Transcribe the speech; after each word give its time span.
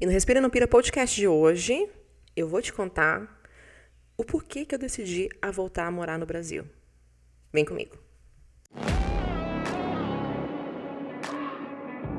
E 0.00 0.06
no 0.06 0.12
Respira 0.12 0.40
Não 0.40 0.50
Pira 0.50 0.66
podcast 0.66 1.14
de 1.14 1.28
hoje, 1.28 1.88
eu 2.34 2.48
vou 2.48 2.60
te 2.60 2.72
contar 2.72 3.40
o 4.16 4.24
porquê 4.24 4.64
que 4.64 4.74
eu 4.74 4.78
decidi 4.78 5.28
a 5.40 5.52
voltar 5.52 5.86
a 5.86 5.90
morar 5.90 6.18
no 6.18 6.26
Brasil. 6.26 6.64
Vem 7.52 7.64
comigo. 7.64 7.96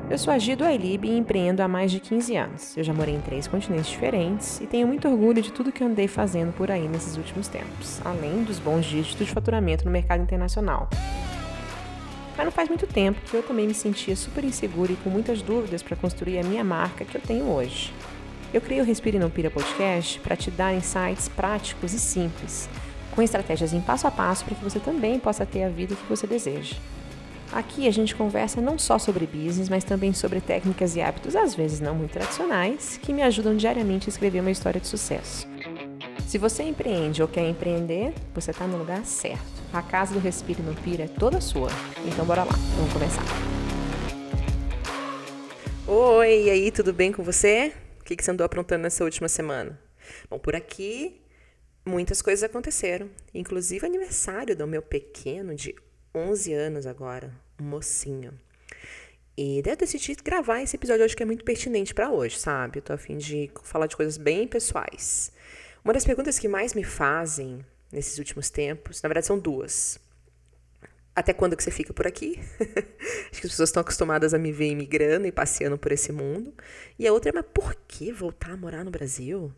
Eu 0.09 0.17
sou 0.17 0.31
a 0.31 0.37
Gido 0.37 0.63
Ailib 0.63 1.03
e 1.03 1.17
empreendo 1.17 1.61
há 1.61 1.67
mais 1.67 1.91
de 1.91 1.99
15 1.99 2.37
anos. 2.37 2.77
Eu 2.77 2.83
já 2.83 2.93
morei 2.93 3.13
em 3.13 3.21
três 3.21 3.45
continentes 3.45 3.91
diferentes 3.91 4.61
e 4.61 4.67
tenho 4.67 4.87
muito 4.87 5.09
orgulho 5.09 5.41
de 5.41 5.51
tudo 5.51 5.71
que 5.71 5.83
andei 5.83 6.07
fazendo 6.07 6.53
por 6.53 6.71
aí 6.71 6.87
nesses 6.87 7.17
últimos 7.17 7.49
tempos, 7.49 7.99
além 8.05 8.45
dos 8.45 8.57
bons 8.57 8.85
dígitos 8.85 9.27
de 9.27 9.33
faturamento 9.33 9.83
no 9.83 9.91
mercado 9.91 10.23
internacional. 10.23 10.89
Mas 12.35 12.45
não 12.45 12.51
faz 12.51 12.67
muito 12.67 12.85
tempo 12.85 13.21
que 13.21 13.35
eu 13.35 13.43
também 13.43 13.67
me 13.67 13.73
sentia 13.73 14.15
super 14.15 14.43
insegura 14.43 14.91
e 14.91 14.95
com 14.97 15.09
muitas 15.09 15.41
dúvidas 15.41 15.81
para 15.81 15.95
construir 15.95 16.39
a 16.39 16.43
minha 16.43 16.63
marca 16.63 17.05
que 17.05 17.15
eu 17.15 17.21
tenho 17.21 17.49
hoje. 17.49 17.93
Eu 18.53 18.61
criei 18.61 18.81
o 18.81 18.85
Respire 18.85 19.19
Não 19.19 19.29
Pira 19.29 19.49
podcast 19.49 20.19
para 20.19 20.35
te 20.35 20.51
dar 20.51 20.73
insights 20.73 21.27
práticos 21.27 21.93
e 21.93 21.99
simples, 21.99 22.69
com 23.11 23.21
estratégias 23.21 23.73
em 23.73 23.81
passo 23.81 24.07
a 24.07 24.11
passo 24.11 24.45
para 24.45 24.55
que 24.55 24.63
você 24.63 24.79
também 24.79 25.19
possa 25.19 25.45
ter 25.45 25.63
a 25.63 25.69
vida 25.69 25.95
que 25.95 26.07
você 26.07 26.27
deseja. 26.27 26.75
Aqui 27.51 27.87
a 27.87 27.91
gente 27.91 28.15
conversa 28.15 28.59
não 28.59 28.77
só 28.77 28.97
sobre 28.99 29.25
business, 29.25 29.69
mas 29.69 29.83
também 29.83 30.13
sobre 30.13 30.41
técnicas 30.41 30.95
e 30.95 31.01
hábitos, 31.01 31.35
às 31.35 31.55
vezes 31.55 31.79
não 31.79 31.95
muito 31.95 32.11
tradicionais, 32.11 32.99
que 33.01 33.13
me 33.13 33.21
ajudam 33.21 33.55
diariamente 33.55 34.09
a 34.09 34.11
escrever 34.11 34.41
uma 34.41 34.51
história 34.51 34.81
de 34.81 34.87
sucesso. 34.87 35.47
Se 36.27 36.37
você 36.37 36.63
empreende 36.63 37.21
ou 37.21 37.27
quer 37.27 37.47
empreender, 37.47 38.13
você 38.33 38.51
está 38.51 38.67
no 38.67 38.77
lugar 38.77 39.05
certo. 39.05 39.54
A 39.73 39.81
casa 39.81 40.13
do 40.13 40.19
Respire 40.19 40.61
no 40.61 40.73
Pira 40.75 41.03
é 41.03 41.07
toda 41.07 41.41
sua. 41.41 41.69
Então 42.05 42.25
bora 42.25 42.43
lá, 42.43 42.53
vamos 42.77 42.93
começar. 42.93 43.23
Oi, 45.87 46.43
e 46.45 46.49
aí, 46.49 46.71
tudo 46.71 46.91
bem 46.93 47.11
com 47.11 47.23
você? 47.23 47.73
O 47.99 48.03
que, 48.03 48.15
que 48.15 48.23
você 48.23 48.31
andou 48.31 48.45
aprontando 48.45 48.83
nessa 48.83 49.03
última 49.03 49.27
semana? 49.27 49.79
Bom, 50.29 50.39
por 50.39 50.55
aqui 50.55 51.21
muitas 51.85 52.21
coisas 52.21 52.43
aconteceram, 52.43 53.09
inclusive 53.33 53.85
aniversário 53.85 54.55
do 54.55 54.65
meu 54.65 54.81
pequeno 54.81 55.53
de 55.53 55.75
11 56.13 56.53
anos 56.53 56.87
agora, 56.87 57.31
um 57.61 57.65
mocinho. 57.65 58.33
E 59.37 59.61
daí 59.61 59.73
eu 59.73 59.77
decidi 59.77 60.15
gravar 60.15 60.61
esse 60.61 60.75
episódio 60.75 61.03
hoje 61.03 61.15
que 61.15 61.21
é 61.21 61.25
muito 61.25 61.43
pertinente 61.43 61.93
para 61.93 62.09
hoje, 62.09 62.39
sabe? 62.39 62.79
Eu 62.79 62.81
tô 62.81 62.93
a 62.93 62.97
fim 62.97 63.17
de 63.17 63.51
falar 63.63 63.85
de 63.87 63.95
coisas 63.95 64.17
bem 64.17 64.47
pessoais. 64.47 65.31
Uma 65.83 65.93
das 65.93 66.05
perguntas 66.05 66.39
que 66.39 66.47
mais 66.47 66.73
me 66.73 66.83
fazem 66.83 67.63
nesses 67.95 68.17
últimos 68.19 68.49
tempos, 68.49 69.01
na 69.01 69.09
verdade 69.09 69.25
são 69.25 69.39
duas. 69.39 69.99
Até 71.15 71.31
quando 71.31 71.55
que 71.55 71.63
você 71.63 71.71
fica 71.71 71.93
por 71.93 72.05
aqui? 72.05 72.37
Acho 73.31 73.39
que 73.39 73.47
as 73.47 73.51
pessoas 73.51 73.69
estão 73.69 73.79
acostumadas 73.79 74.33
a 74.33 74.37
me 74.37 74.51
ver 74.51 74.67
imigrando 74.67 75.25
e 75.25 75.31
passeando 75.31 75.77
por 75.77 75.93
esse 75.93 76.11
mundo. 76.11 76.53
E 76.99 77.07
a 77.07 77.13
outra 77.13 77.29
é, 77.29 77.33
mas 77.33 77.45
por 77.53 77.73
que 77.87 78.11
voltar 78.11 78.51
a 78.51 78.57
morar 78.57 78.83
no 78.83 78.91
Brasil? 78.91 79.53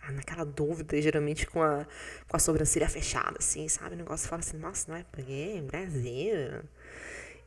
Ah, 0.00 0.12
naquela 0.12 0.44
dúvida, 0.44 1.00
geralmente 1.02 1.44
com 1.46 1.60
a, 1.60 1.86
com 2.28 2.36
a 2.36 2.38
sobrancelha 2.38 2.88
fechada, 2.88 3.36
assim, 3.40 3.68
sabe? 3.68 3.96
O 3.96 3.98
negócio 3.98 4.28
fala 4.28 4.40
assim, 4.40 4.56
nossa, 4.56 4.90
não 4.90 4.96
é 4.96 5.04
porque 5.10 5.60
Brasil. 5.66 6.62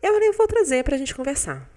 Eu 0.01 0.13
eu 0.21 0.33
vou 0.33 0.47
trazer 0.47 0.83
pra 0.83 0.97
gente 0.97 1.15
conversar. 1.15 1.69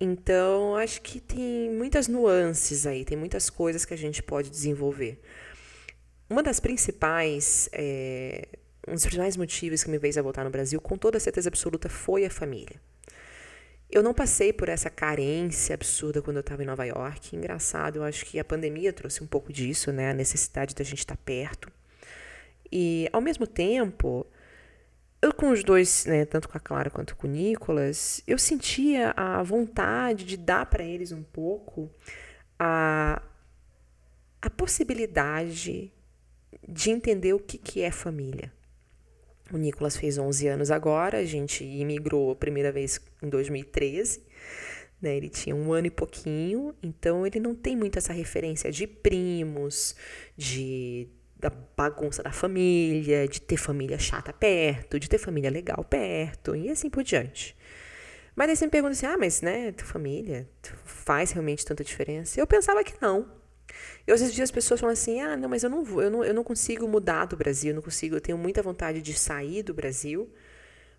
Então, 0.00 0.76
acho 0.76 1.02
que 1.02 1.18
tem 1.18 1.70
muitas 1.70 2.06
nuances 2.06 2.86
aí, 2.86 3.04
tem 3.04 3.18
muitas 3.18 3.50
coisas 3.50 3.84
que 3.84 3.92
a 3.92 3.98
gente 3.98 4.22
pode 4.22 4.48
desenvolver. 4.48 5.20
Uma 6.28 6.42
das 6.42 6.60
principais, 6.60 7.68
é, 7.72 8.48
um 8.86 8.92
dos 8.92 9.02
principais 9.02 9.36
motivos 9.36 9.82
que 9.82 9.90
me 9.90 9.98
fez 9.98 10.18
a 10.18 10.22
voltar 10.22 10.44
no 10.44 10.50
Brasil, 10.50 10.80
com 10.80 10.96
toda 10.96 11.18
certeza 11.18 11.48
absoluta, 11.48 11.88
foi 11.88 12.24
a 12.24 12.30
família. 12.30 12.80
Eu 13.90 14.02
não 14.02 14.12
passei 14.12 14.52
por 14.52 14.68
essa 14.68 14.90
carência 14.90 15.74
absurda 15.74 16.20
quando 16.20 16.36
eu 16.36 16.40
estava 16.40 16.62
em 16.62 16.66
Nova 16.66 16.84
York. 16.84 17.34
Engraçado, 17.34 17.96
eu 17.96 18.02
acho 18.02 18.26
que 18.26 18.38
a 18.38 18.44
pandemia 18.44 18.92
trouxe 18.92 19.24
um 19.24 19.26
pouco 19.26 19.50
disso, 19.50 19.90
né? 19.90 20.10
A 20.10 20.14
necessidade 20.14 20.74
da 20.74 20.84
gente 20.84 20.98
estar 20.98 21.16
tá 21.16 21.22
perto. 21.24 21.72
E, 22.70 23.08
ao 23.10 23.22
mesmo 23.22 23.46
tempo, 23.46 24.26
eu 25.22 25.32
com 25.32 25.50
os 25.50 25.64
dois, 25.64 26.04
né, 26.04 26.26
tanto 26.26 26.50
com 26.50 26.58
a 26.58 26.60
Clara 26.60 26.90
quanto 26.90 27.16
com 27.16 27.26
o 27.26 27.30
Nicolas, 27.30 28.22
eu 28.26 28.38
sentia 28.38 29.14
a 29.16 29.42
vontade 29.42 30.24
de 30.26 30.36
dar 30.36 30.66
para 30.66 30.84
eles 30.84 31.10
um 31.10 31.22
pouco 31.22 31.90
a, 32.58 33.22
a 34.42 34.50
possibilidade 34.50 35.90
de 36.68 36.90
entender 36.90 37.32
o 37.32 37.38
que, 37.38 37.56
que 37.56 37.80
é 37.80 37.90
família. 37.90 38.52
O 39.50 39.56
Nicolas 39.56 39.96
fez 39.96 40.18
11 40.18 40.46
anos 40.46 40.70
agora, 40.70 41.18
a 41.18 41.24
gente 41.24 41.64
imigrou 41.64 42.30
a 42.30 42.36
primeira 42.36 42.70
vez 42.70 43.00
em 43.22 43.28
2013. 43.30 44.22
Né, 45.00 45.16
ele 45.16 45.28
tinha 45.28 45.54
um 45.54 45.72
ano 45.72 45.86
e 45.86 45.90
pouquinho, 45.90 46.74
então 46.82 47.24
ele 47.24 47.38
não 47.38 47.54
tem 47.54 47.76
muito 47.76 47.98
essa 47.98 48.12
referência 48.12 48.70
de 48.70 48.84
primos, 48.84 49.94
de 50.36 51.08
da 51.38 51.50
bagunça 51.50 52.20
da 52.20 52.32
família, 52.32 53.28
de 53.28 53.40
ter 53.40 53.56
família 53.56 53.96
chata 53.96 54.32
perto, 54.32 54.98
de 54.98 55.08
ter 55.08 55.18
família 55.18 55.48
legal 55.48 55.84
perto 55.84 56.56
e 56.56 56.68
assim 56.68 56.90
por 56.90 57.04
diante. 57.04 57.56
Mas 58.34 58.50
aí 58.50 58.56
você 58.56 58.64
me 58.66 58.72
pergunta 58.72 58.92
assim: 58.92 59.06
ah, 59.06 59.16
mas 59.16 59.40
né, 59.40 59.70
tua 59.70 59.86
família 59.86 60.48
faz 60.84 61.30
realmente 61.30 61.64
tanta 61.64 61.84
diferença? 61.84 62.40
Eu 62.40 62.46
pensava 62.46 62.82
que 62.82 62.94
não. 63.00 63.37
Eu 64.06 64.14
às 64.14 64.20
vezes 64.20 64.34
vi 64.34 64.42
as 64.42 64.50
pessoas 64.50 64.80
falando 64.80 64.94
assim: 64.94 65.20
ah, 65.20 65.36
não, 65.36 65.48
mas 65.48 65.62
eu 65.62 65.70
não 65.70 65.84
vou, 65.84 66.02
eu 66.02 66.10
não, 66.10 66.24
eu 66.24 66.34
não 66.34 66.44
consigo 66.44 66.86
mudar 66.88 67.26
do 67.26 67.36
Brasil, 67.36 67.70
eu 67.70 67.74
não 67.74 67.82
consigo, 67.82 68.16
eu 68.16 68.20
tenho 68.20 68.38
muita 68.38 68.62
vontade 68.62 69.02
de 69.02 69.14
sair 69.14 69.62
do 69.62 69.74
Brasil, 69.74 70.32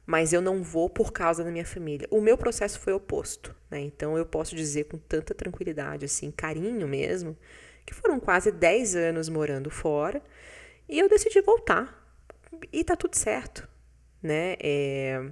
mas 0.06 0.34
eu 0.34 0.42
não 0.42 0.64
vou 0.64 0.90
por 0.90 1.12
causa 1.12 1.44
da 1.44 1.52
minha 1.52 1.66
família. 1.66 2.08
O 2.12 2.22
meu 2.22 2.38
processo 2.38 2.80
foi 2.80 2.94
oposto, 2.94 3.56
né? 3.70 3.80
Então 3.80 4.18
eu 4.18 4.26
posso 4.26 4.56
dizer 4.56 4.86
com 4.86 4.98
tanta 4.98 5.34
tranquilidade, 5.34 6.06
assim, 6.06 6.32
carinho 6.32 6.88
mesmo, 6.88 7.38
que 7.86 7.94
foram 7.94 8.20
quase 8.20 8.52
10 8.52 8.96
anos 8.96 9.30
morando 9.30 9.70
fora 9.70 10.22
e 10.88 11.00
eu 11.00 11.10
decidi 11.10 11.42
voltar. 11.42 11.98
E 12.74 12.84
tá 12.84 12.96
tudo 12.96 13.16
certo, 13.16 13.68
né? 14.22 14.56
É, 14.60 15.32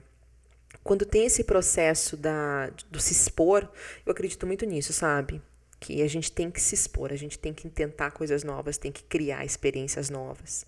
quando 0.83 1.05
tem 1.05 1.25
esse 1.25 1.43
processo 1.43 2.15
da, 2.15 2.69
do 2.89 2.99
se 2.99 3.13
expor, 3.13 3.69
eu 4.05 4.11
acredito 4.11 4.47
muito 4.47 4.65
nisso, 4.65 4.93
sabe? 4.93 5.41
Que 5.79 6.01
a 6.01 6.07
gente 6.07 6.31
tem 6.31 6.49
que 6.49 6.61
se 6.61 6.75
expor, 6.75 7.11
a 7.11 7.15
gente 7.15 7.38
tem 7.38 7.53
que 7.53 7.69
tentar 7.69 8.11
coisas 8.11 8.43
novas, 8.43 8.77
tem 8.77 8.91
que 8.91 9.03
criar 9.03 9.45
experiências 9.45 10.09
novas. 10.09 10.65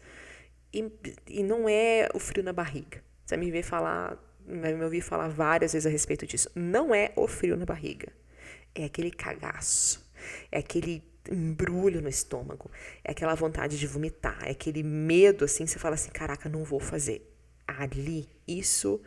E, 0.73 0.85
e 1.27 1.43
não 1.43 1.67
é 1.67 2.09
o 2.13 2.19
frio 2.19 2.43
na 2.43 2.53
barriga. 2.53 3.03
Você 3.25 3.35
me 3.37 3.49
ver 3.49 3.63
falar, 3.63 4.17
me 4.45 4.83
ouvir 4.83 5.01
falar 5.01 5.27
várias 5.27 5.73
vezes 5.73 5.85
a 5.85 5.89
respeito 5.89 6.25
disso. 6.25 6.49
Não 6.55 6.93
é 6.93 7.11
o 7.15 7.27
frio 7.27 7.57
na 7.57 7.65
barriga. 7.65 8.11
É 8.75 8.85
aquele 8.85 9.11
cagaço. 9.11 10.07
É 10.51 10.59
aquele 10.59 11.03
embrulho 11.31 12.01
no 12.01 12.09
estômago. 12.09 12.69
É 13.03 13.11
aquela 13.11 13.35
vontade 13.35 13.79
de 13.79 13.87
vomitar. 13.87 14.39
É 14.43 14.51
aquele 14.51 14.83
medo 14.83 15.45
assim, 15.45 15.65
você 15.65 15.79
fala 15.79 15.95
assim, 15.95 16.11
caraca, 16.11 16.47
não 16.47 16.63
vou 16.63 16.79
fazer. 16.79 17.25
Ali, 17.67 18.29
isso 18.47 19.01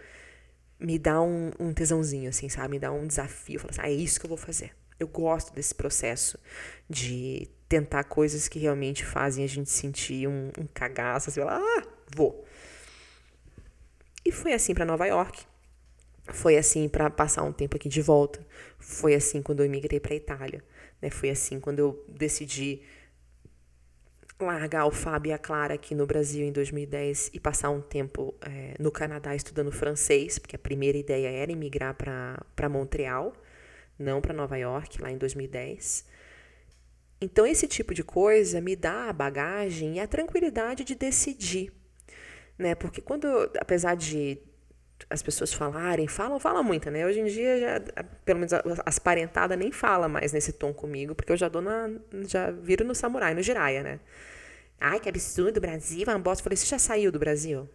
me 0.79 0.99
dá 0.99 1.21
um, 1.21 1.51
um 1.61 1.73
tesãozinho, 1.73 2.29
assim, 2.29 2.49
sabe? 2.49 2.73
Me 2.73 2.79
dá 2.79 2.91
um 2.91 3.07
desafio. 3.07 3.61
Fala 3.61 3.71
assim, 3.71 3.81
ah, 3.83 3.91
é 3.91 3.93
isso 3.93 4.19
que 4.19 4.27
eu 4.27 4.29
vou 4.29 4.39
fazer. 4.39 4.73
Eu 5.03 5.09
gosto 5.09 5.53
desse 5.53 5.75
processo 5.75 6.39
de 6.89 7.49
tentar 7.69 8.05
coisas 8.05 8.49
que 8.49 8.59
realmente 8.59 9.05
fazem 9.05 9.45
a 9.45 9.49
gente 9.49 9.71
sentir 9.71 10.29
um, 10.29 10.51
um 10.59 10.67
cagaço, 10.73 11.31
assim, 11.31 11.41
ah, 11.41 11.83
vou. 12.15 12.45
E 14.25 14.31
foi 14.31 14.53
assim 14.53 14.75
para 14.75 14.85
Nova 14.85 15.07
York. 15.07 15.45
Foi 16.29 16.57
assim 16.57 16.89
para 16.89 17.11
passar 17.11 17.43
um 17.43 17.53
tempo 17.53 17.77
aqui 17.77 17.89
de 17.89 18.01
volta. 18.01 18.47
Foi 18.79 19.15
assim 19.15 19.43
quando 19.43 19.65
eu 19.65 19.71
migrei 19.71 19.99
para 19.99 20.15
Itália. 20.15 20.63
Né? 21.01 21.11
Foi 21.11 21.31
assim 21.31 21.59
quando 21.59 21.81
eu 21.81 22.05
decidi 22.09 22.83
largar 24.39 24.87
o 24.87 24.91
Fábio 24.91 25.31
e 25.31 25.33
a 25.33 25.39
Clara 25.39 25.75
aqui 25.75 25.95
no 25.95 26.07
Brasil 26.07 26.45
em 26.47 26.53
2010 26.53 27.31
e 27.33 27.41
passar 27.41 27.71
um 27.71 27.81
tempo 27.81 28.35
é, 28.41 28.75
no 28.79 28.91
Canadá 28.91 29.35
estudando 29.35 29.73
francês, 29.73 30.39
porque 30.39 30.57
a 30.57 30.59
primeira 30.59 30.99
ideia 30.99 31.29
era 31.29 31.51
emigrar 31.51 31.95
para 31.95 32.69
Montreal 32.69 33.33
não 34.03 34.21
para 34.21 34.35
Nova 34.35 34.57
York, 34.57 35.01
lá 35.01 35.11
em 35.11 35.17
2010. 35.17 36.05
Então, 37.21 37.47
esse 37.47 37.69
tipo 37.69 37.95
de 37.95 38.03
coisa 38.03 38.61
me 38.61 38.75
dá 38.75 39.09
a 39.09 39.13
bagagem 39.13 39.97
e 39.97 40.01
a 40.01 40.07
tranquilidade 40.07 40.85
de 40.85 40.95
decidir. 40.95 41.73
Né? 42.59 42.75
Porque 42.75 43.01
quando, 43.01 43.27
apesar 43.59 43.95
de 43.95 44.39
as 45.09 45.23
pessoas 45.23 45.53
falarem, 45.53 46.07
falam, 46.07 46.39
falam 46.39 46.63
muito, 46.63 46.91
né? 46.91 47.07
Hoje 47.07 47.21
em 47.21 47.25
dia, 47.25 47.59
já, 47.59 48.05
pelo 48.25 48.41
menos 48.41 48.53
as 48.85 48.99
parentadas 48.99 49.59
nem 49.59 49.73
falam 49.73 50.09
mais 50.09 50.33
nesse 50.33 50.53
tom 50.53 50.73
comigo, 50.73 51.15
porque 51.15 51.33
eu 51.33 51.37
já 51.37 51.49
dou 51.49 51.63
na, 51.63 51.91
já 52.27 52.51
viro 52.51 52.85
no 52.85 52.95
samurai, 52.95 53.35
no 53.35 53.43
giraia, 53.43 53.83
né? 53.83 54.01
Ai, 54.81 55.01
que 55.01 55.09
absurdo, 55.09 55.61
Brasil, 55.61 56.07
uma 56.07 56.19
bosta. 56.19 56.41
Eu 56.41 56.45
falei, 56.45 56.57
você 56.57 56.67
já 56.67 56.79
saiu 56.79 57.13
do 57.13 57.19
Brasil? 57.19 57.69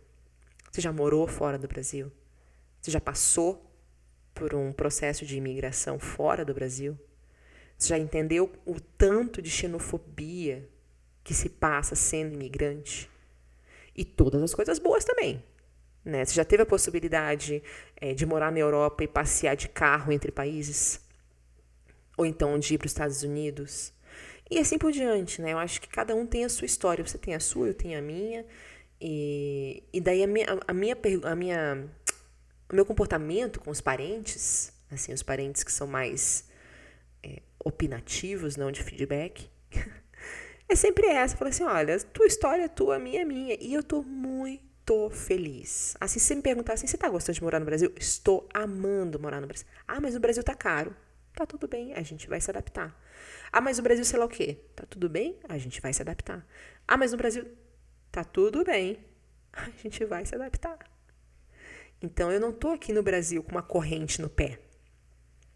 Você 0.71 0.81
já 0.81 0.91
morou 0.91 1.25
fora 1.27 1.57
do 1.57 1.67
Brasil? 1.67 2.11
Você 2.81 2.91
já 2.91 2.99
passou 2.99 3.66
por 4.37 4.53
um 4.53 4.71
processo 4.71 5.25
de 5.25 5.37
imigração 5.37 5.99
fora 5.99 6.45
do 6.45 6.53
Brasil? 6.53 6.97
Você 7.77 7.89
já 7.89 7.97
entendeu 7.97 8.51
o 8.65 8.79
tanto 8.79 9.41
de 9.41 9.49
xenofobia 9.49 10.67
que 11.23 11.33
se 11.33 11.49
passa 11.49 11.95
sendo 11.95 12.33
imigrante? 12.33 13.09
E 13.95 14.05
todas 14.05 14.41
as 14.41 14.53
coisas 14.53 14.79
boas 14.79 15.03
também. 15.03 15.43
Né? 16.03 16.23
Você 16.23 16.33
já 16.33 16.45
teve 16.45 16.63
a 16.63 16.65
possibilidade 16.65 17.61
é, 17.95 18.13
de 18.13 18.25
morar 18.25 18.51
na 18.51 18.59
Europa 18.59 19.03
e 19.03 19.07
passear 19.07 19.55
de 19.55 19.67
carro 19.67 20.11
entre 20.11 20.31
países? 20.31 21.05
ou 22.17 22.25
então 22.25 22.57
de 22.57 22.73
ir 22.73 22.77
para 22.79 22.87
os 22.87 22.91
Estados 22.91 23.21
Unidos. 23.21 23.93
E 24.49 24.57
assim 24.57 24.77
por 24.77 24.91
diante, 24.91 25.41
né? 25.41 25.53
Eu 25.53 25.59
acho 25.59 25.79
que 25.79 25.87
cada 25.87 26.15
um 26.15 26.25
tem 26.25 26.43
a 26.43 26.49
sua 26.49 26.65
história. 26.65 27.05
Você 27.05 27.17
tem 27.17 27.35
a 27.35 27.39
sua, 27.39 27.67
eu 27.67 27.73
tenho 27.73 27.97
a 27.99 28.01
minha. 28.01 28.45
E, 28.99 29.83
e 29.93 30.01
daí 30.01 30.23
a 30.23 30.27
minha, 30.27 30.47
a 30.67 30.73
minha, 30.73 30.97
a 31.23 31.35
minha, 31.35 31.85
o 32.69 32.75
meu 32.75 32.85
comportamento 32.85 33.59
com 33.59 33.69
os 33.69 33.81
parentes, 33.81 34.73
assim, 34.91 35.13
os 35.13 35.23
parentes 35.23 35.63
que 35.63 35.71
são 35.71 35.87
mais 35.87 36.45
é, 37.23 37.41
opinativos, 37.63 38.55
não 38.55 38.71
de 38.71 38.83
feedback, 38.83 39.49
é 40.67 40.75
sempre 40.75 41.07
essa. 41.07 41.35
Falei 41.35 41.51
assim, 41.51 41.63
olha, 41.63 41.99
tua 41.99 42.25
história 42.25 42.63
é 42.63 42.67
tua, 42.67 42.97
a 42.97 42.99
minha 42.99 43.21
é 43.21 43.25
minha. 43.25 43.57
E 43.59 43.73
eu 43.73 43.83
tô 43.83 44.03
muito 44.03 45.09
feliz. 45.09 45.95
Assim, 45.99 46.19
se 46.19 46.35
me 46.35 46.41
perguntar 46.41 46.73
assim, 46.73 46.87
você 46.87 46.97
tá 46.97 47.09
gostando 47.09 47.35
de 47.35 47.43
morar 47.43 47.59
no 47.59 47.65
Brasil? 47.65 47.93
Estou 47.97 48.47
amando 48.53 49.19
morar 49.19 49.41
no 49.41 49.47
Brasil. 49.47 49.67
Ah, 49.87 49.99
mas 50.01 50.15
o 50.15 50.19
Brasil 50.19 50.43
tá 50.43 50.55
caro. 50.55 50.95
Tá 51.33 51.45
tudo 51.45 51.67
bem, 51.67 51.93
a 51.93 52.01
gente 52.01 52.27
vai 52.27 52.41
se 52.41 52.49
adaptar. 52.49 52.99
Ah, 53.51 53.61
mas 53.61 53.77
o 53.77 53.83
Brasil 53.83 54.03
sei 54.03 54.17
lá 54.17 54.25
o 54.25 54.29
quê? 54.29 54.57
Tá 54.75 54.85
tudo 54.89 55.07
bem, 55.07 55.39
a 55.47 55.57
gente 55.57 55.79
vai 55.79 55.93
se 55.93 56.01
adaptar. 56.01 56.43
Ah, 56.87 56.97
mas 56.97 57.11
no 57.11 57.17
Brasil 57.17 57.45
tá 58.11 58.23
tudo 58.23 58.63
bem, 58.63 58.97
a 59.53 59.69
gente 59.81 60.03
vai 60.03 60.25
se 60.25 60.33
adaptar. 60.33 60.79
Então 62.01 62.31
eu 62.31 62.39
não 62.39 62.51
tô 62.51 62.69
aqui 62.69 62.93
no 62.93 63.01
Brasil 63.01 63.43
com 63.43 63.51
uma 63.51 63.63
corrente 63.63 64.21
no 64.21 64.29
pé. 64.29 64.59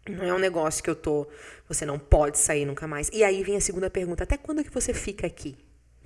Não 0.08 0.24
é 0.24 0.34
um 0.34 0.38
negócio 0.38 0.82
que 0.82 0.90
eu 0.90 0.96
tô, 0.96 1.28
você 1.68 1.86
não 1.86 1.98
pode 1.98 2.36
sair 2.36 2.64
nunca 2.64 2.88
mais. 2.88 3.08
E 3.12 3.22
aí 3.22 3.42
vem 3.44 3.56
a 3.56 3.60
segunda 3.60 3.88
pergunta, 3.88 4.24
até 4.24 4.36
quando 4.36 4.64
que 4.64 4.70
você 4.70 4.92
fica 4.92 5.26
aqui? 5.26 5.56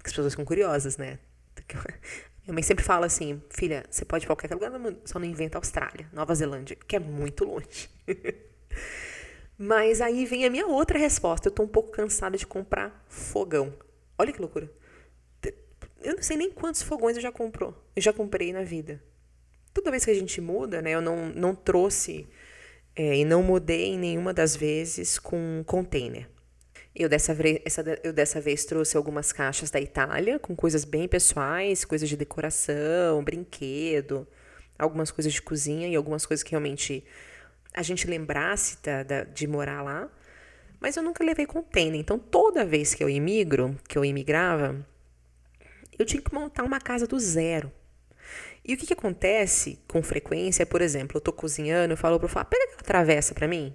As 0.04 0.12
pessoas 0.12 0.34
ficam 0.34 0.44
curiosas, 0.44 0.98
né? 0.98 1.18
Minha 2.44 2.54
mãe 2.54 2.62
sempre 2.62 2.84
fala 2.84 3.06
assim, 3.06 3.42
filha, 3.50 3.84
você 3.90 4.04
pode 4.04 4.24
ir 4.24 4.26
qualquer 4.26 4.52
lugar 4.52 4.70
só 5.04 5.18
não 5.18 5.26
inventa 5.26 5.58
Austrália, 5.58 6.08
Nova 6.12 6.34
Zelândia, 6.34 6.76
que 6.86 6.94
é 6.94 7.00
muito 7.00 7.44
longe. 7.44 7.90
Mas 9.58 10.00
aí 10.02 10.26
vem 10.26 10.44
a 10.44 10.50
minha 10.50 10.66
outra 10.66 10.98
resposta, 10.98 11.48
eu 11.48 11.52
tô 11.52 11.62
um 11.62 11.68
pouco 11.68 11.90
cansada 11.90 12.36
de 12.36 12.46
comprar 12.46 13.04
fogão. 13.08 13.74
Olha 14.18 14.32
que 14.32 14.40
loucura. 14.40 14.70
Eu 16.02 16.14
não 16.14 16.22
sei 16.22 16.36
nem 16.36 16.50
quantos 16.50 16.82
fogões 16.82 17.16
eu 17.16 17.22
já 17.22 17.32
comprou. 17.32 17.74
Eu 17.96 18.02
já 18.02 18.12
comprei 18.12 18.52
na 18.52 18.62
vida. 18.62 19.02
Toda 19.76 19.90
vez 19.90 20.06
que 20.06 20.10
a 20.10 20.14
gente 20.14 20.40
muda, 20.40 20.80
né, 20.80 20.92
eu 20.92 21.02
não, 21.02 21.28
não 21.28 21.54
trouxe 21.54 22.26
é, 22.96 23.18
e 23.18 23.26
não 23.26 23.42
mudei 23.42 23.88
em 23.88 23.98
nenhuma 23.98 24.32
das 24.32 24.56
vezes 24.56 25.18
com 25.18 25.62
container. 25.66 26.26
Eu 26.94 27.10
dessa, 27.10 27.34
vez, 27.34 27.60
essa, 27.62 27.84
eu 28.02 28.10
dessa 28.10 28.40
vez 28.40 28.64
trouxe 28.64 28.96
algumas 28.96 29.32
caixas 29.32 29.70
da 29.70 29.78
Itália 29.78 30.38
com 30.38 30.56
coisas 30.56 30.82
bem 30.82 31.06
pessoais, 31.06 31.84
coisas 31.84 32.08
de 32.08 32.16
decoração, 32.16 33.22
brinquedo, 33.22 34.26
algumas 34.78 35.10
coisas 35.10 35.30
de 35.30 35.42
cozinha 35.42 35.86
e 35.88 35.94
algumas 35.94 36.24
coisas 36.24 36.42
que 36.42 36.52
realmente 36.52 37.04
a 37.74 37.82
gente 37.82 38.06
lembrasse 38.06 38.78
da, 38.82 39.02
da, 39.02 39.24
de 39.24 39.46
morar 39.46 39.82
lá. 39.82 40.10
Mas 40.80 40.96
eu 40.96 41.02
nunca 41.02 41.22
levei 41.22 41.44
container. 41.44 42.00
Então 42.00 42.18
toda 42.18 42.64
vez 42.64 42.94
que 42.94 43.04
eu 43.04 43.10
imigro, 43.10 43.78
que 43.86 43.98
eu 43.98 44.06
imigrava, 44.06 44.74
eu 45.98 46.06
tinha 46.06 46.22
que 46.22 46.32
montar 46.32 46.62
uma 46.62 46.80
casa 46.80 47.06
do 47.06 47.20
zero. 47.20 47.70
E 48.66 48.74
o 48.74 48.76
que, 48.76 48.86
que 48.86 48.92
acontece 48.92 49.78
com 49.86 50.02
frequência, 50.02 50.66
por 50.66 50.82
exemplo, 50.82 51.18
eu 51.18 51.20
tô 51.20 51.32
cozinhando, 51.32 51.92
eu 51.92 51.96
falo 51.96 52.18
pro 52.18 52.28
Fábio, 52.28 52.50
pega 52.50 52.64
aquela 52.64 52.82
travessa 52.82 53.32
pra 53.32 53.46
mim. 53.46 53.72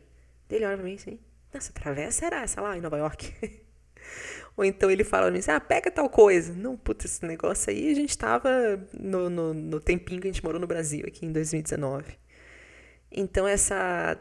Ele 0.49 0.65
olha 0.65 0.75
pra 0.75 0.85
mim 0.85 0.95
assim, 0.95 1.17
nossa, 1.53 1.71
travessa 1.71 2.25
era 2.25 2.41
essa 2.41 2.59
lá 2.59 2.77
em 2.77 2.81
Nova 2.81 2.97
York. 2.97 3.33
Ou 4.57 4.65
então 4.65 4.91
ele 4.91 5.05
fala 5.05 5.27
pra 5.27 5.31
mim 5.31 5.39
assim, 5.39 5.51
ah, 5.51 5.61
pega 5.61 5.89
tal 5.89 6.09
coisa. 6.09 6.51
Não, 6.53 6.75
puta, 6.75 7.05
esse 7.05 7.25
negócio 7.25 7.71
aí 7.71 7.89
a 7.89 7.95
gente 7.95 8.17
tava 8.17 8.85
no, 8.93 9.29
no, 9.29 9.53
no 9.53 9.79
tempinho 9.79 10.19
que 10.19 10.27
a 10.27 10.31
gente 10.31 10.43
morou 10.43 10.59
no 10.59 10.67
Brasil, 10.67 11.05
aqui 11.07 11.25
em 11.25 11.31
2019. 11.31 12.17
Então 13.09 13.47
essa 13.47 14.19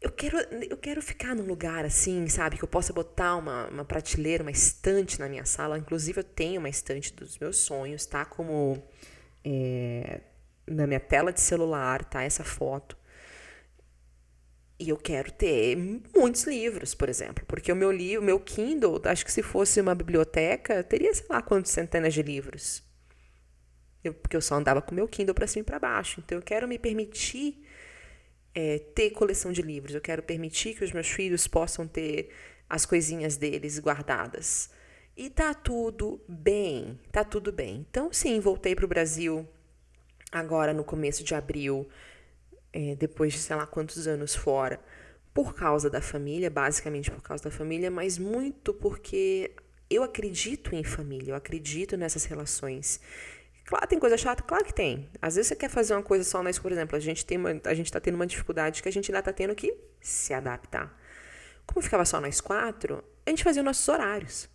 eu 0.00 0.10
quero, 0.12 0.38
eu 0.70 0.76
quero 0.78 1.02
ficar 1.02 1.34
num 1.34 1.44
lugar 1.44 1.84
assim, 1.84 2.26
sabe? 2.28 2.56
Que 2.56 2.64
eu 2.64 2.68
possa 2.68 2.92
botar 2.92 3.36
uma, 3.36 3.68
uma 3.68 3.84
prateleira, 3.84 4.42
uma 4.42 4.50
estante 4.50 5.20
na 5.20 5.28
minha 5.28 5.44
sala. 5.44 5.78
Inclusive, 5.78 6.20
eu 6.20 6.24
tenho 6.24 6.58
uma 6.58 6.68
estante 6.70 7.12
dos 7.12 7.38
meus 7.38 7.58
sonhos, 7.58 8.06
tá? 8.06 8.24
Como 8.24 8.82
é, 9.46 10.20
na 10.66 10.88
minha 10.88 10.98
tela 10.98 11.32
de 11.32 11.40
celular, 11.40 12.04
tá? 12.04 12.24
Essa 12.24 12.42
foto. 12.42 12.96
E 14.78 14.90
eu 14.90 14.96
quero 14.96 15.30
ter 15.30 15.76
muitos 16.14 16.44
livros, 16.44 16.94
por 16.94 17.08
exemplo, 17.08 17.44
porque 17.46 17.72
o 17.72 17.76
meu 17.76 17.90
livro, 17.90 18.22
meu 18.22 18.40
Kindle, 18.40 19.00
acho 19.04 19.24
que 19.24 19.32
se 19.32 19.42
fosse 19.42 19.80
uma 19.80 19.94
biblioteca, 19.94 20.82
teria 20.82 21.14
sei 21.14 21.24
lá 21.30 21.40
quantas 21.40 21.70
centenas 21.70 22.12
de 22.12 22.22
livros. 22.22 22.82
Eu, 24.04 24.12
porque 24.12 24.36
eu 24.36 24.42
só 24.42 24.56
andava 24.56 24.82
com 24.82 24.92
o 24.92 24.94
meu 24.94 25.08
Kindle 25.08 25.34
para 25.34 25.46
cima 25.46 25.62
e 25.62 25.64
para 25.64 25.78
baixo. 25.78 26.20
Então 26.24 26.36
eu 26.36 26.42
quero 26.42 26.68
me 26.68 26.78
permitir 26.78 27.64
é, 28.54 28.78
ter 28.78 29.10
coleção 29.10 29.50
de 29.52 29.62
livros. 29.62 29.94
Eu 29.94 30.00
quero 30.00 30.22
permitir 30.22 30.74
que 30.74 30.84
os 30.84 30.92
meus 30.92 31.08
filhos 31.08 31.46
possam 31.46 31.86
ter 31.86 32.30
as 32.68 32.84
coisinhas 32.84 33.36
deles 33.36 33.78
guardadas. 33.78 34.70
E 35.16 35.30
tá 35.30 35.54
tudo 35.54 36.20
bem, 36.28 37.00
tá 37.10 37.24
tudo 37.24 37.50
bem. 37.50 37.86
Então, 37.88 38.12
sim, 38.12 38.38
voltei 38.38 38.76
para 38.76 38.84
o 38.84 38.88
Brasil 38.88 39.48
agora 40.30 40.74
no 40.74 40.84
começo 40.84 41.24
de 41.24 41.34
abril, 41.34 41.88
é, 42.70 42.94
depois 42.96 43.32
de 43.32 43.38
sei 43.38 43.56
lá 43.56 43.66
quantos 43.66 44.06
anos 44.06 44.34
fora, 44.34 44.78
por 45.32 45.54
causa 45.54 45.88
da 45.88 46.02
família, 46.02 46.50
basicamente 46.50 47.10
por 47.10 47.22
causa 47.22 47.44
da 47.44 47.50
família, 47.50 47.90
mas 47.90 48.18
muito 48.18 48.74
porque 48.74 49.52
eu 49.88 50.02
acredito 50.02 50.74
em 50.74 50.84
família, 50.84 51.30
eu 51.30 51.36
acredito 51.36 51.96
nessas 51.96 52.26
relações. 52.26 53.00
Claro, 53.64 53.86
tem 53.86 53.98
coisa 53.98 54.18
chata? 54.18 54.42
Claro 54.42 54.66
que 54.66 54.74
tem. 54.74 55.08
Às 55.22 55.36
vezes 55.36 55.48
você 55.48 55.56
quer 55.56 55.70
fazer 55.70 55.94
uma 55.94 56.02
coisa 56.02 56.24
só 56.24 56.42
nós, 56.42 56.58
por 56.58 56.70
exemplo, 56.70 56.94
a 56.94 57.00
gente 57.00 57.24
tem 57.24 57.38
uma, 57.38 57.58
a 57.64 57.72
gente 57.72 57.86
está 57.86 57.98
tendo 57.98 58.16
uma 58.16 58.26
dificuldade 58.26 58.82
que 58.82 58.88
a 58.88 58.92
gente 58.92 59.10
ainda 59.10 59.20
está 59.20 59.32
tendo 59.32 59.54
que 59.54 59.74
se 59.98 60.34
adaptar. 60.34 60.94
Como 61.66 61.80
ficava 61.80 62.04
só 62.04 62.20
nós 62.20 62.38
quatro, 62.38 63.02
a 63.24 63.30
gente 63.30 63.42
fazia 63.42 63.62
nossos 63.62 63.88
horários 63.88 64.54